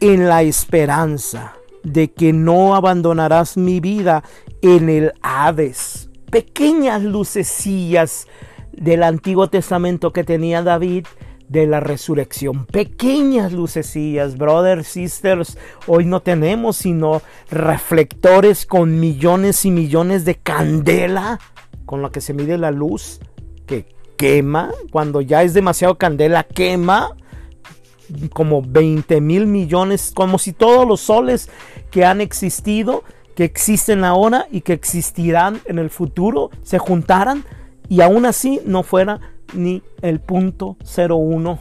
en 0.00 0.28
la 0.28 0.42
esperanza 0.42 1.52
de 1.84 2.10
que 2.12 2.32
no 2.32 2.74
abandonarás 2.74 3.56
mi 3.56 3.78
vida 3.78 4.24
en 4.60 4.88
el 4.88 5.12
Hades. 5.22 6.10
Pequeñas 6.32 7.00
lucecillas 7.02 8.26
del 8.72 9.04
Antiguo 9.04 9.48
Testamento 9.48 10.12
que 10.12 10.24
tenía 10.24 10.64
David 10.64 11.06
de 11.48 11.66
la 11.66 11.80
resurrección. 11.80 12.66
Pequeñas 12.66 13.52
lucecillas, 13.52 14.36
brothers, 14.36 14.86
sisters. 14.86 15.58
Hoy 15.86 16.04
no 16.04 16.20
tenemos 16.20 16.76
sino 16.76 17.22
reflectores 17.50 18.66
con 18.66 18.98
millones 19.00 19.64
y 19.64 19.70
millones 19.70 20.24
de 20.24 20.36
candela 20.36 21.38
con 21.86 22.02
la 22.02 22.10
que 22.10 22.20
se 22.20 22.34
mide 22.34 22.58
la 22.58 22.70
luz 22.70 23.20
que 23.66 23.86
quema. 24.16 24.70
Cuando 24.90 25.20
ya 25.20 25.42
es 25.42 25.54
demasiado 25.54 25.96
candela, 25.96 26.44
quema 26.44 27.14
como 28.32 28.62
20 28.62 29.20
mil 29.20 29.46
millones, 29.46 30.12
como 30.14 30.38
si 30.38 30.52
todos 30.52 30.86
los 30.86 31.00
soles 31.00 31.48
que 31.90 32.04
han 32.04 32.20
existido, 32.20 33.02
que 33.34 33.44
existen 33.44 34.04
ahora 34.04 34.46
y 34.50 34.60
que 34.60 34.72
existirán 34.72 35.60
en 35.64 35.78
el 35.78 35.90
futuro, 35.90 36.50
se 36.62 36.78
juntaran 36.78 37.44
y 37.88 38.00
aún 38.00 38.26
así 38.26 38.60
no 38.64 38.82
fuera 38.82 39.20
ni 39.52 39.82
el 40.02 40.20
punto 40.20 40.76
01 40.96 41.58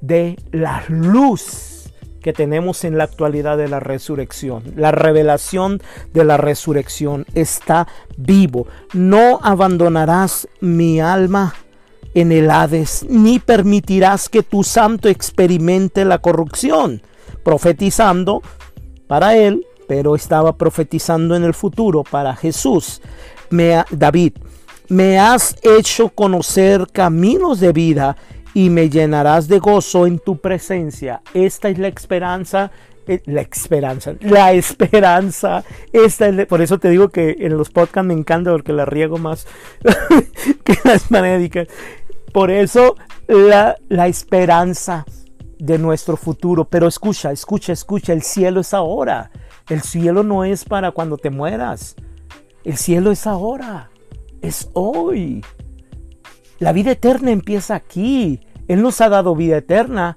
de 0.00 0.36
la 0.52 0.84
luz 0.88 1.92
que 2.24 2.32
tenemos 2.32 2.84
en 2.84 2.96
la 2.96 3.04
actualidad 3.04 3.58
de 3.58 3.68
la 3.68 3.80
resurrección. 3.80 4.62
La 4.76 4.92
revelación 4.92 5.82
de 6.14 6.24
la 6.24 6.38
resurrección 6.38 7.26
está 7.34 7.86
vivo. 8.16 8.66
No 8.94 9.40
abandonarás 9.42 10.48
mi 10.60 11.00
alma 11.00 11.54
en 12.14 12.32
el 12.32 12.50
Hades, 12.50 13.04
ni 13.10 13.40
permitirás 13.40 14.30
que 14.30 14.42
tu 14.42 14.64
santo 14.64 15.08
experimente 15.10 16.06
la 16.06 16.18
corrupción. 16.18 17.02
Profetizando 17.42 18.40
para 19.06 19.36
él, 19.36 19.66
pero 19.86 20.14
estaba 20.14 20.56
profetizando 20.56 21.36
en 21.36 21.44
el 21.44 21.52
futuro 21.52 22.04
para 22.04 22.34
Jesús. 22.34 23.02
David, 23.90 24.32
me 24.88 25.18
has 25.18 25.56
hecho 25.62 26.10
conocer 26.10 26.86
caminos 26.92 27.60
de 27.60 27.72
vida 27.72 28.16
y 28.52 28.70
me 28.70 28.88
llenarás 28.88 29.48
de 29.48 29.58
gozo 29.58 30.06
en 30.06 30.18
tu 30.18 30.38
presencia. 30.38 31.22
Esta 31.32 31.68
es 31.68 31.78
la 31.78 31.88
esperanza 31.88 32.70
eh, 33.06 33.20
la 33.26 33.42
esperanza, 33.42 34.14
la 34.20 34.52
esperanza. 34.52 35.62
Esta 35.92 36.28
es, 36.28 36.46
por 36.46 36.62
eso 36.62 36.78
te 36.78 36.88
digo 36.88 37.10
que 37.10 37.36
en 37.40 37.56
los 37.58 37.68
podcasts 37.68 38.06
me 38.06 38.14
encanta 38.14 38.50
porque 38.50 38.72
la 38.72 38.86
riego 38.86 39.18
más 39.18 39.46
que 40.64 40.78
las 40.84 41.10
manédicas. 41.10 41.68
Por 42.32 42.50
eso 42.50 42.96
la, 43.28 43.76
la 43.88 44.06
esperanza 44.08 45.04
de 45.58 45.78
nuestro 45.78 46.16
futuro. 46.16 46.64
Pero 46.64 46.86
escucha, 46.86 47.30
escucha, 47.30 47.74
escucha, 47.74 48.12
el 48.14 48.22
cielo 48.22 48.60
es 48.60 48.72
ahora. 48.72 49.30
El 49.68 49.82
cielo 49.82 50.22
no 50.22 50.44
es 50.44 50.64
para 50.64 50.90
cuando 50.90 51.18
te 51.18 51.28
mueras. 51.28 51.96
El 52.64 52.78
cielo 52.78 53.10
es 53.10 53.26
ahora 53.26 53.90
es 54.44 54.70
hoy. 54.72 55.44
La 56.58 56.72
vida 56.72 56.92
eterna 56.92 57.30
empieza 57.30 57.74
aquí. 57.74 58.40
Él 58.68 58.82
nos 58.82 59.00
ha 59.00 59.08
dado 59.08 59.34
vida 59.34 59.58
eterna. 59.58 60.16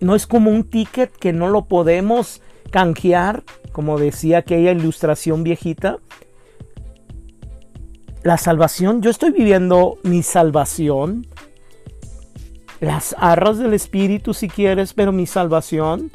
No 0.00 0.14
es 0.14 0.26
como 0.26 0.50
un 0.50 0.64
ticket 0.64 1.10
que 1.16 1.32
no 1.32 1.48
lo 1.48 1.66
podemos 1.66 2.42
canjear, 2.70 3.44
como 3.72 3.98
decía 3.98 4.38
aquella 4.38 4.72
ilustración 4.72 5.44
viejita. 5.44 5.98
La 8.22 8.36
salvación, 8.38 9.02
yo 9.02 9.10
estoy 9.10 9.30
viviendo 9.30 9.98
mi 10.02 10.22
salvación 10.22 11.26
las 12.80 13.14
arras 13.18 13.58
del 13.58 13.74
Espíritu 13.74 14.34
si 14.34 14.48
quieres, 14.48 14.92
pero 14.92 15.12
mi 15.12 15.26
salvación, 15.26 16.10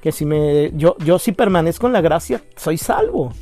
que 0.00 0.12
si 0.12 0.24
me, 0.24 0.72
yo, 0.76 0.96
yo 0.98 1.18
si 1.18 1.32
permanezco 1.32 1.86
en 1.86 1.92
la 1.92 2.00
gracia, 2.00 2.42
soy 2.56 2.78
salvo. 2.78 3.32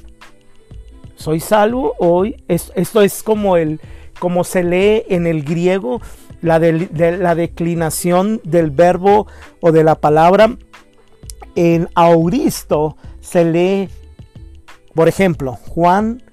Soy 1.23 1.39
salvo 1.39 1.95
hoy. 2.01 2.35
esto 2.49 3.01
es 3.01 3.23
como 3.23 3.57
el, 3.57 3.81
como 4.19 4.43
se 4.43 4.65
lee 4.65 5.05
en 5.09 5.29
el 5.29 5.45
griego, 5.45 6.01
la, 6.41 6.59
de, 6.59 6.89
la 7.17 7.37
declinación 7.37 8.41
del 8.43 8.73
verbo 8.73 9.29
o 9.61 9.71
de 9.71 9.85
la 9.85 9.95
palabra. 9.95 10.57
En 11.55 11.89
auristo 11.95 12.97
se 13.21 13.45
lee, 13.45 13.89
por 14.97 15.07
ejemplo, 15.07 15.53
Juan 15.69 16.25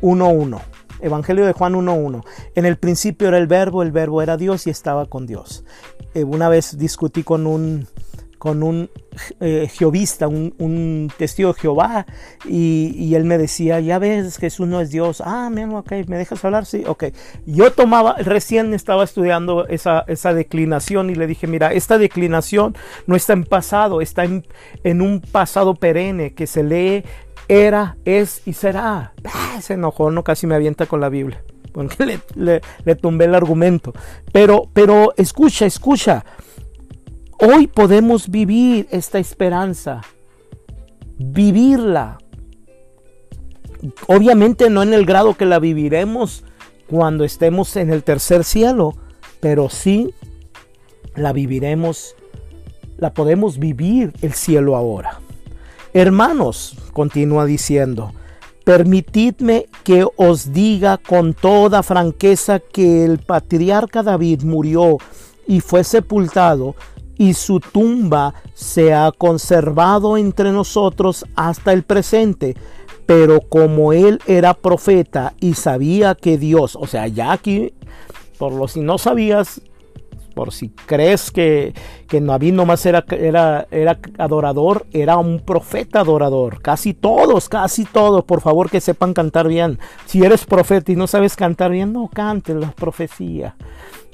1.1. 0.00 0.62
Evangelio 1.02 1.44
de 1.44 1.52
Juan 1.52 1.74
1.1. 1.74 2.24
En 2.54 2.64
el 2.64 2.78
principio 2.78 3.28
era 3.28 3.36
el 3.36 3.48
verbo, 3.48 3.82
el 3.82 3.92
verbo 3.92 4.22
era 4.22 4.38
Dios 4.38 4.66
y 4.66 4.70
estaba 4.70 5.04
con 5.04 5.26
Dios. 5.26 5.62
Eh, 6.14 6.24
una 6.24 6.48
vez 6.48 6.78
discutí 6.78 7.22
con 7.22 7.46
un, 7.46 7.86
con 8.38 8.62
un 8.62 8.90
eh, 9.40 9.68
jehovista, 9.72 10.28
un, 10.28 11.12
testigo 11.18 11.52
de 11.52 11.60
Jehová, 11.60 12.06
y, 12.46 13.14
él 13.14 13.24
me 13.24 13.38
decía, 13.38 13.80
ya 13.80 13.98
ves, 13.98 14.38
Jesús 14.38 14.68
no 14.68 14.80
es 14.80 14.90
Dios. 14.90 15.22
Ah, 15.24 15.48
bien, 15.52 15.72
ok, 15.74 15.92
¿me 16.06 16.16
dejas 16.16 16.44
hablar? 16.44 16.66
Sí, 16.66 16.84
ok. 16.86 17.04
Yo 17.46 17.72
tomaba, 17.72 18.14
recién 18.18 18.74
estaba 18.74 19.04
estudiando 19.04 19.66
esa, 19.66 20.04
esa 20.06 20.32
declinación 20.34 21.10
y 21.10 21.14
le 21.14 21.26
dije, 21.26 21.46
mira, 21.46 21.72
esta 21.72 21.98
declinación 21.98 22.76
no 23.06 23.16
está 23.16 23.32
en 23.32 23.44
pasado, 23.44 24.00
está 24.00 24.24
en, 24.24 24.46
en 24.84 25.02
un 25.02 25.20
pasado 25.20 25.74
perenne 25.74 26.34
que 26.34 26.46
se 26.46 26.62
lee 26.62 27.04
era, 27.48 27.96
es 28.04 28.42
y 28.46 28.52
será. 28.52 29.12
Ah, 29.24 29.58
se 29.60 29.74
enojó, 29.74 30.10
no 30.10 30.22
casi 30.22 30.46
me 30.46 30.54
avienta 30.54 30.86
con 30.86 31.00
la 31.00 31.08
Biblia. 31.08 31.42
Porque 31.72 32.20
le, 32.34 32.60
le, 32.84 32.94
tumbé 32.94 33.24
el 33.24 33.34
argumento. 33.34 33.92
Pero, 34.32 34.68
pero 34.72 35.14
escucha, 35.16 35.66
escucha. 35.66 36.24
Hoy 37.40 37.68
podemos 37.68 38.30
vivir 38.30 38.88
esta 38.90 39.20
esperanza. 39.20 40.00
Vivirla. 41.18 42.18
Obviamente 44.08 44.68
no 44.70 44.82
en 44.82 44.92
el 44.92 45.06
grado 45.06 45.36
que 45.36 45.46
la 45.46 45.60
viviremos 45.60 46.42
cuando 46.88 47.22
estemos 47.22 47.76
en 47.76 47.92
el 47.92 48.02
tercer 48.02 48.42
cielo, 48.42 48.96
pero 49.38 49.68
sí 49.68 50.12
la 51.14 51.32
viviremos, 51.32 52.16
la 52.96 53.14
podemos 53.14 53.60
vivir 53.60 54.12
el 54.20 54.32
cielo 54.32 54.74
ahora. 54.74 55.20
Hermanos, 55.92 56.76
continúa 56.92 57.44
diciendo, 57.44 58.12
permitidme 58.64 59.66
que 59.84 60.04
os 60.16 60.52
diga 60.52 60.98
con 60.98 61.34
toda 61.34 61.84
franqueza 61.84 62.58
que 62.58 63.04
el 63.04 63.20
patriarca 63.20 64.02
David 64.02 64.42
murió 64.42 64.98
y 65.46 65.60
fue 65.60 65.84
sepultado 65.84 66.74
y 67.18 67.34
su 67.34 67.60
tumba 67.60 68.32
se 68.54 68.94
ha 68.94 69.12
conservado 69.12 70.16
entre 70.16 70.52
nosotros 70.52 71.26
hasta 71.34 71.72
el 71.72 71.82
presente. 71.82 72.56
Pero 73.04 73.40
como 73.40 73.92
él 73.92 74.20
era 74.26 74.54
profeta 74.54 75.34
y 75.40 75.54
sabía 75.54 76.14
que 76.14 76.38
Dios, 76.38 76.76
o 76.76 76.86
sea, 76.86 77.08
ya 77.08 77.32
aquí, 77.32 77.74
por 78.38 78.52
lo 78.52 78.68
si 78.68 78.80
no 78.80 78.98
sabías, 78.98 79.60
por 80.38 80.52
si 80.52 80.68
crees 80.68 81.32
que, 81.32 81.74
que 82.06 82.20
David 82.20 82.52
nomás 82.52 82.86
era, 82.86 83.04
era, 83.10 83.66
era 83.72 83.98
adorador, 84.18 84.86
era 84.92 85.16
un 85.16 85.40
profeta 85.40 85.98
adorador. 85.98 86.62
Casi 86.62 86.94
todos, 86.94 87.48
casi 87.48 87.84
todos, 87.84 88.22
por 88.22 88.40
favor 88.40 88.70
que 88.70 88.80
sepan 88.80 89.14
cantar 89.14 89.48
bien. 89.48 89.80
Si 90.06 90.22
eres 90.22 90.46
profeta 90.46 90.92
y 90.92 90.94
no 90.94 91.08
sabes 91.08 91.34
cantar 91.34 91.72
bien, 91.72 91.92
no 91.92 92.06
cantes 92.06 92.54
la 92.54 92.70
profecía 92.70 93.56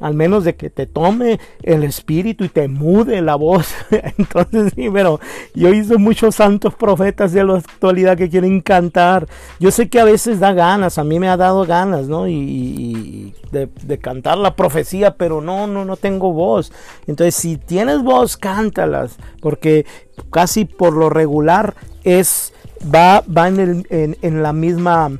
al 0.00 0.14
menos 0.14 0.44
de 0.44 0.56
que 0.56 0.70
te 0.70 0.86
tome 0.86 1.38
el 1.62 1.84
espíritu 1.84 2.44
y 2.44 2.48
te 2.48 2.68
mude 2.68 3.22
la 3.22 3.36
voz. 3.36 3.74
Entonces, 4.18 4.72
sí, 4.74 4.88
pero 4.92 5.20
yo 5.54 5.72
hice 5.72 5.96
muchos 5.96 6.34
santos 6.34 6.74
profetas 6.74 7.32
de 7.32 7.44
la 7.44 7.56
actualidad 7.56 8.16
que 8.16 8.28
quieren 8.28 8.60
cantar. 8.60 9.26
Yo 9.60 9.70
sé 9.70 9.88
que 9.88 10.00
a 10.00 10.04
veces 10.04 10.40
da 10.40 10.52
ganas, 10.52 10.98
a 10.98 11.04
mí 11.04 11.18
me 11.18 11.28
ha 11.28 11.36
dado 11.36 11.64
ganas, 11.64 12.08
¿no? 12.08 12.28
Y, 12.28 13.34
de, 13.50 13.98
cantar 13.98 14.36
la 14.36 14.56
profecía, 14.56 15.14
pero 15.16 15.40
no, 15.40 15.68
no, 15.68 15.84
no 15.84 15.96
tengo 15.96 16.13
voz. 16.18 16.72
Entonces, 17.06 17.34
si 17.34 17.56
tienes 17.56 18.02
voz, 18.02 18.36
cántalas, 18.36 19.16
porque 19.40 19.86
casi 20.30 20.64
por 20.64 20.94
lo 20.94 21.10
regular 21.10 21.74
es 22.02 22.52
va, 22.82 23.22
va 23.22 23.48
en, 23.48 23.60
el, 23.60 23.86
en, 23.90 24.16
en 24.22 24.42
la 24.42 24.52
misma 24.52 25.10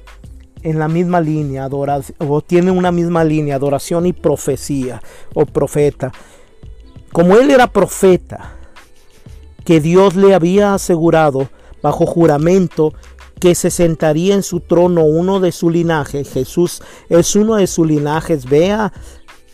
en 0.62 0.78
la 0.78 0.88
misma 0.88 1.20
línea, 1.20 1.68
o 1.68 2.40
tiene 2.40 2.70
una 2.70 2.90
misma 2.90 3.22
línea, 3.22 3.57
adoración 3.57 4.07
y 4.07 4.14
profecía 4.14 5.02
o 5.35 5.44
profeta. 5.44 6.11
Como 7.12 7.37
él 7.37 7.50
era 7.50 7.66
profeta, 7.66 8.54
que 9.64 9.80
Dios 9.80 10.16
le 10.16 10.35
había 10.35 10.74
asegurado 10.74 11.48
bajo 11.83 12.07
juramento 12.07 12.94
que 13.40 13.54
se 13.54 13.70
sentaría 13.70 14.35
en 14.35 14.42
su 14.42 14.61
trono 14.61 15.04
uno 15.04 15.38
de 15.38 15.52
su 15.52 15.68
linaje. 15.68 16.24
Jesús 16.24 16.83
es 17.11 17.37
uno 17.37 17.57
de 17.57 17.66
sus 17.66 17.87
linajes. 17.87 18.46
Vea 18.46 18.92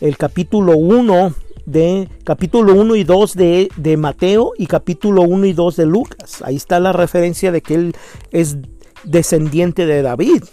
el 0.01 0.17
capítulo 0.17 0.75
1 0.77 1.33
de 1.65 2.09
capítulo 2.23 2.73
1 2.73 2.95
y 2.95 3.03
2 3.03 3.35
de, 3.35 3.69
de 3.77 3.97
Mateo 3.97 4.51
y 4.57 4.65
capítulo 4.65 5.21
1 5.21 5.45
y 5.45 5.53
2 5.53 5.75
de 5.75 5.85
Lucas. 5.85 6.41
Ahí 6.43 6.55
está 6.55 6.79
la 6.79 6.91
referencia 6.91 7.51
de 7.51 7.61
que 7.61 7.75
él 7.75 7.95
es 8.31 8.57
descendiente 9.03 9.85
de 9.85 10.01
David 10.01 10.43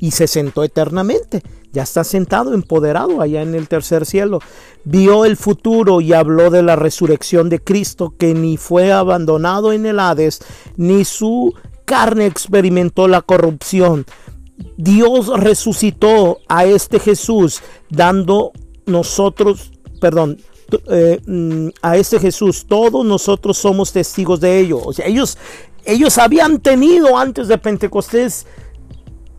y 0.00 0.12
se 0.12 0.26
sentó 0.26 0.64
eternamente. 0.64 1.42
Ya 1.70 1.82
está 1.82 2.02
sentado, 2.02 2.54
empoderado 2.54 3.20
allá 3.20 3.42
en 3.42 3.54
el 3.54 3.68
tercer 3.68 4.06
cielo. 4.06 4.40
Vio 4.84 5.26
el 5.26 5.36
futuro 5.36 6.00
y 6.00 6.14
habló 6.14 6.50
de 6.50 6.62
la 6.62 6.76
resurrección 6.76 7.50
de 7.50 7.60
Cristo 7.60 8.14
que 8.18 8.32
ni 8.32 8.56
fue 8.56 8.90
abandonado 8.90 9.72
en 9.72 9.84
el 9.84 10.00
Hades, 10.00 10.40
ni 10.76 11.04
su 11.04 11.54
carne 11.84 12.24
experimentó 12.24 13.06
la 13.06 13.20
corrupción. 13.20 14.06
Dios 14.78 15.28
resucitó 15.38 16.38
a 16.48 16.64
este 16.64 16.98
Jesús 16.98 17.60
dando 17.90 18.52
nosotros, 18.88 19.70
perdón, 20.00 20.38
eh, 20.90 21.20
mm, 21.26 21.68
a 21.80 21.96
este 21.96 22.18
Jesús, 22.18 22.66
todos 22.66 23.04
nosotros 23.04 23.56
somos 23.56 23.92
testigos 23.92 24.40
de 24.40 24.58
ello. 24.58 24.78
O 24.84 24.92
sea, 24.92 25.06
ellos, 25.06 25.38
ellos 25.84 26.18
habían 26.18 26.60
tenido 26.60 27.16
antes 27.16 27.48
de 27.48 27.56
Pentecostés 27.58 28.46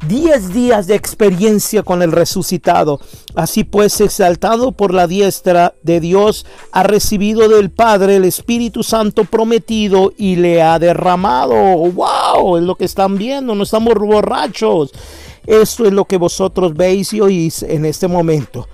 10 0.07 0.53
días 0.53 0.87
de 0.87 0.95
experiencia 0.95 1.83
con 1.83 2.01
el 2.01 2.11
resucitado. 2.11 2.99
Así 3.35 3.63
pues, 3.63 3.99
exaltado 4.01 4.71
por 4.71 4.93
la 4.93 5.07
diestra 5.07 5.75
de 5.83 5.99
Dios, 5.99 6.45
ha 6.71 6.83
recibido 6.83 7.47
del 7.49 7.69
Padre 7.69 8.15
el 8.15 8.25
Espíritu 8.25 8.81
Santo 8.83 9.25
prometido 9.25 10.13
y 10.17 10.37
le 10.37 10.61
ha 10.61 10.79
derramado. 10.79 11.55
¡Wow! 11.55 12.57
Es 12.57 12.63
lo 12.63 12.75
que 12.75 12.85
están 12.85 13.17
viendo, 13.17 13.55
no 13.55 13.63
estamos 13.63 13.93
borrachos. 13.95 14.91
Esto 15.45 15.85
es 15.85 15.93
lo 15.93 16.05
que 16.05 16.17
vosotros 16.17 16.73
veis 16.73 17.13
y 17.13 17.21
oís 17.21 17.63
en 17.63 17.85
este 17.85 18.07
momento. 18.07 18.67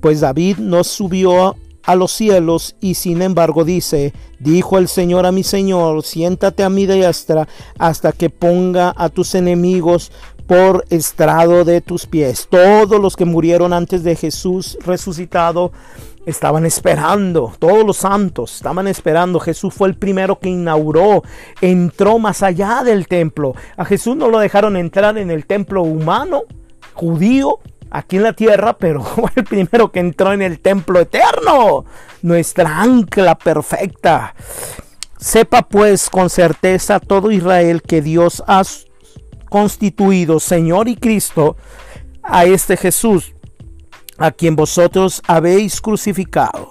Pues 0.00 0.20
David 0.20 0.58
no 0.58 0.84
subió 0.84 1.56
a 1.84 1.94
los 1.96 2.12
cielos 2.12 2.76
y 2.80 2.94
sin 2.94 3.22
embargo 3.22 3.64
dice, 3.64 4.12
dijo 4.38 4.78
el 4.78 4.88
Señor 4.88 5.26
a 5.26 5.32
mi 5.32 5.42
Señor, 5.42 6.02
siéntate 6.04 6.62
a 6.62 6.70
mi 6.70 6.86
diestra 6.86 7.48
hasta 7.78 8.12
que 8.12 8.30
ponga 8.30 8.92
a 8.96 9.08
tus 9.08 9.34
enemigos 9.34 10.12
por 10.46 10.84
estrado 10.90 11.64
de 11.64 11.80
tus 11.80 12.06
pies. 12.06 12.48
Todos 12.50 13.00
los 13.00 13.16
que 13.16 13.24
murieron 13.24 13.72
antes 13.72 14.02
de 14.02 14.16
Jesús 14.16 14.76
resucitado 14.84 15.72
estaban 16.26 16.66
esperando, 16.66 17.52
todos 17.58 17.84
los 17.86 17.98
santos 17.98 18.56
estaban 18.56 18.88
esperando. 18.88 19.38
Jesús 19.38 19.72
fue 19.72 19.88
el 19.88 19.96
primero 19.96 20.38
que 20.38 20.48
inauguró, 20.48 21.22
entró 21.60 22.18
más 22.18 22.42
allá 22.42 22.82
del 22.84 23.06
templo. 23.06 23.54
A 23.76 23.84
Jesús 23.84 24.16
no 24.16 24.28
lo 24.28 24.38
dejaron 24.38 24.76
entrar 24.76 25.18
en 25.18 25.30
el 25.30 25.46
templo 25.46 25.82
humano, 25.82 26.42
judío, 26.94 27.60
aquí 27.90 28.16
en 28.16 28.22
la 28.22 28.32
tierra, 28.32 28.76
pero 28.78 29.02
fue 29.04 29.30
el 29.36 29.44
primero 29.44 29.90
que 29.90 30.00
entró 30.00 30.32
en 30.32 30.42
el 30.42 30.60
templo 30.60 31.00
eterno, 31.00 31.84
nuestra 32.22 32.82
ancla 32.82 33.36
perfecta. 33.36 34.34
Sepa 35.18 35.68
pues 35.68 36.08
con 36.08 36.30
certeza 36.30 36.98
todo 36.98 37.30
Israel 37.30 37.82
que 37.82 38.00
Dios 38.00 38.42
ha 38.46 38.62
constituido 39.50 40.40
Señor 40.40 40.88
y 40.88 40.96
Cristo 40.96 41.56
a 42.22 42.46
este 42.46 42.76
Jesús, 42.76 43.34
a 44.16 44.30
quien 44.30 44.56
vosotros 44.56 45.20
habéis 45.26 45.80
crucificado. 45.80 46.70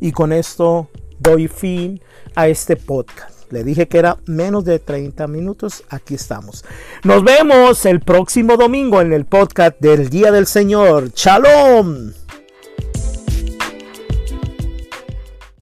Y 0.00 0.12
con 0.12 0.32
esto 0.32 0.90
doy 1.18 1.46
fin 1.46 2.00
a 2.34 2.48
este 2.48 2.76
podcast. 2.76 3.37
Le 3.50 3.64
dije 3.64 3.88
que 3.88 3.98
era 3.98 4.18
menos 4.26 4.64
de 4.64 4.78
30 4.78 5.26
minutos. 5.26 5.84
Aquí 5.88 6.14
estamos. 6.14 6.64
Nos 7.04 7.24
vemos 7.24 7.86
el 7.86 8.00
próximo 8.00 8.56
domingo 8.56 9.00
en 9.00 9.12
el 9.12 9.24
podcast 9.24 9.80
del 9.80 10.08
Día 10.10 10.30
del 10.30 10.46
Señor. 10.46 11.10
Shalom. 11.14 12.12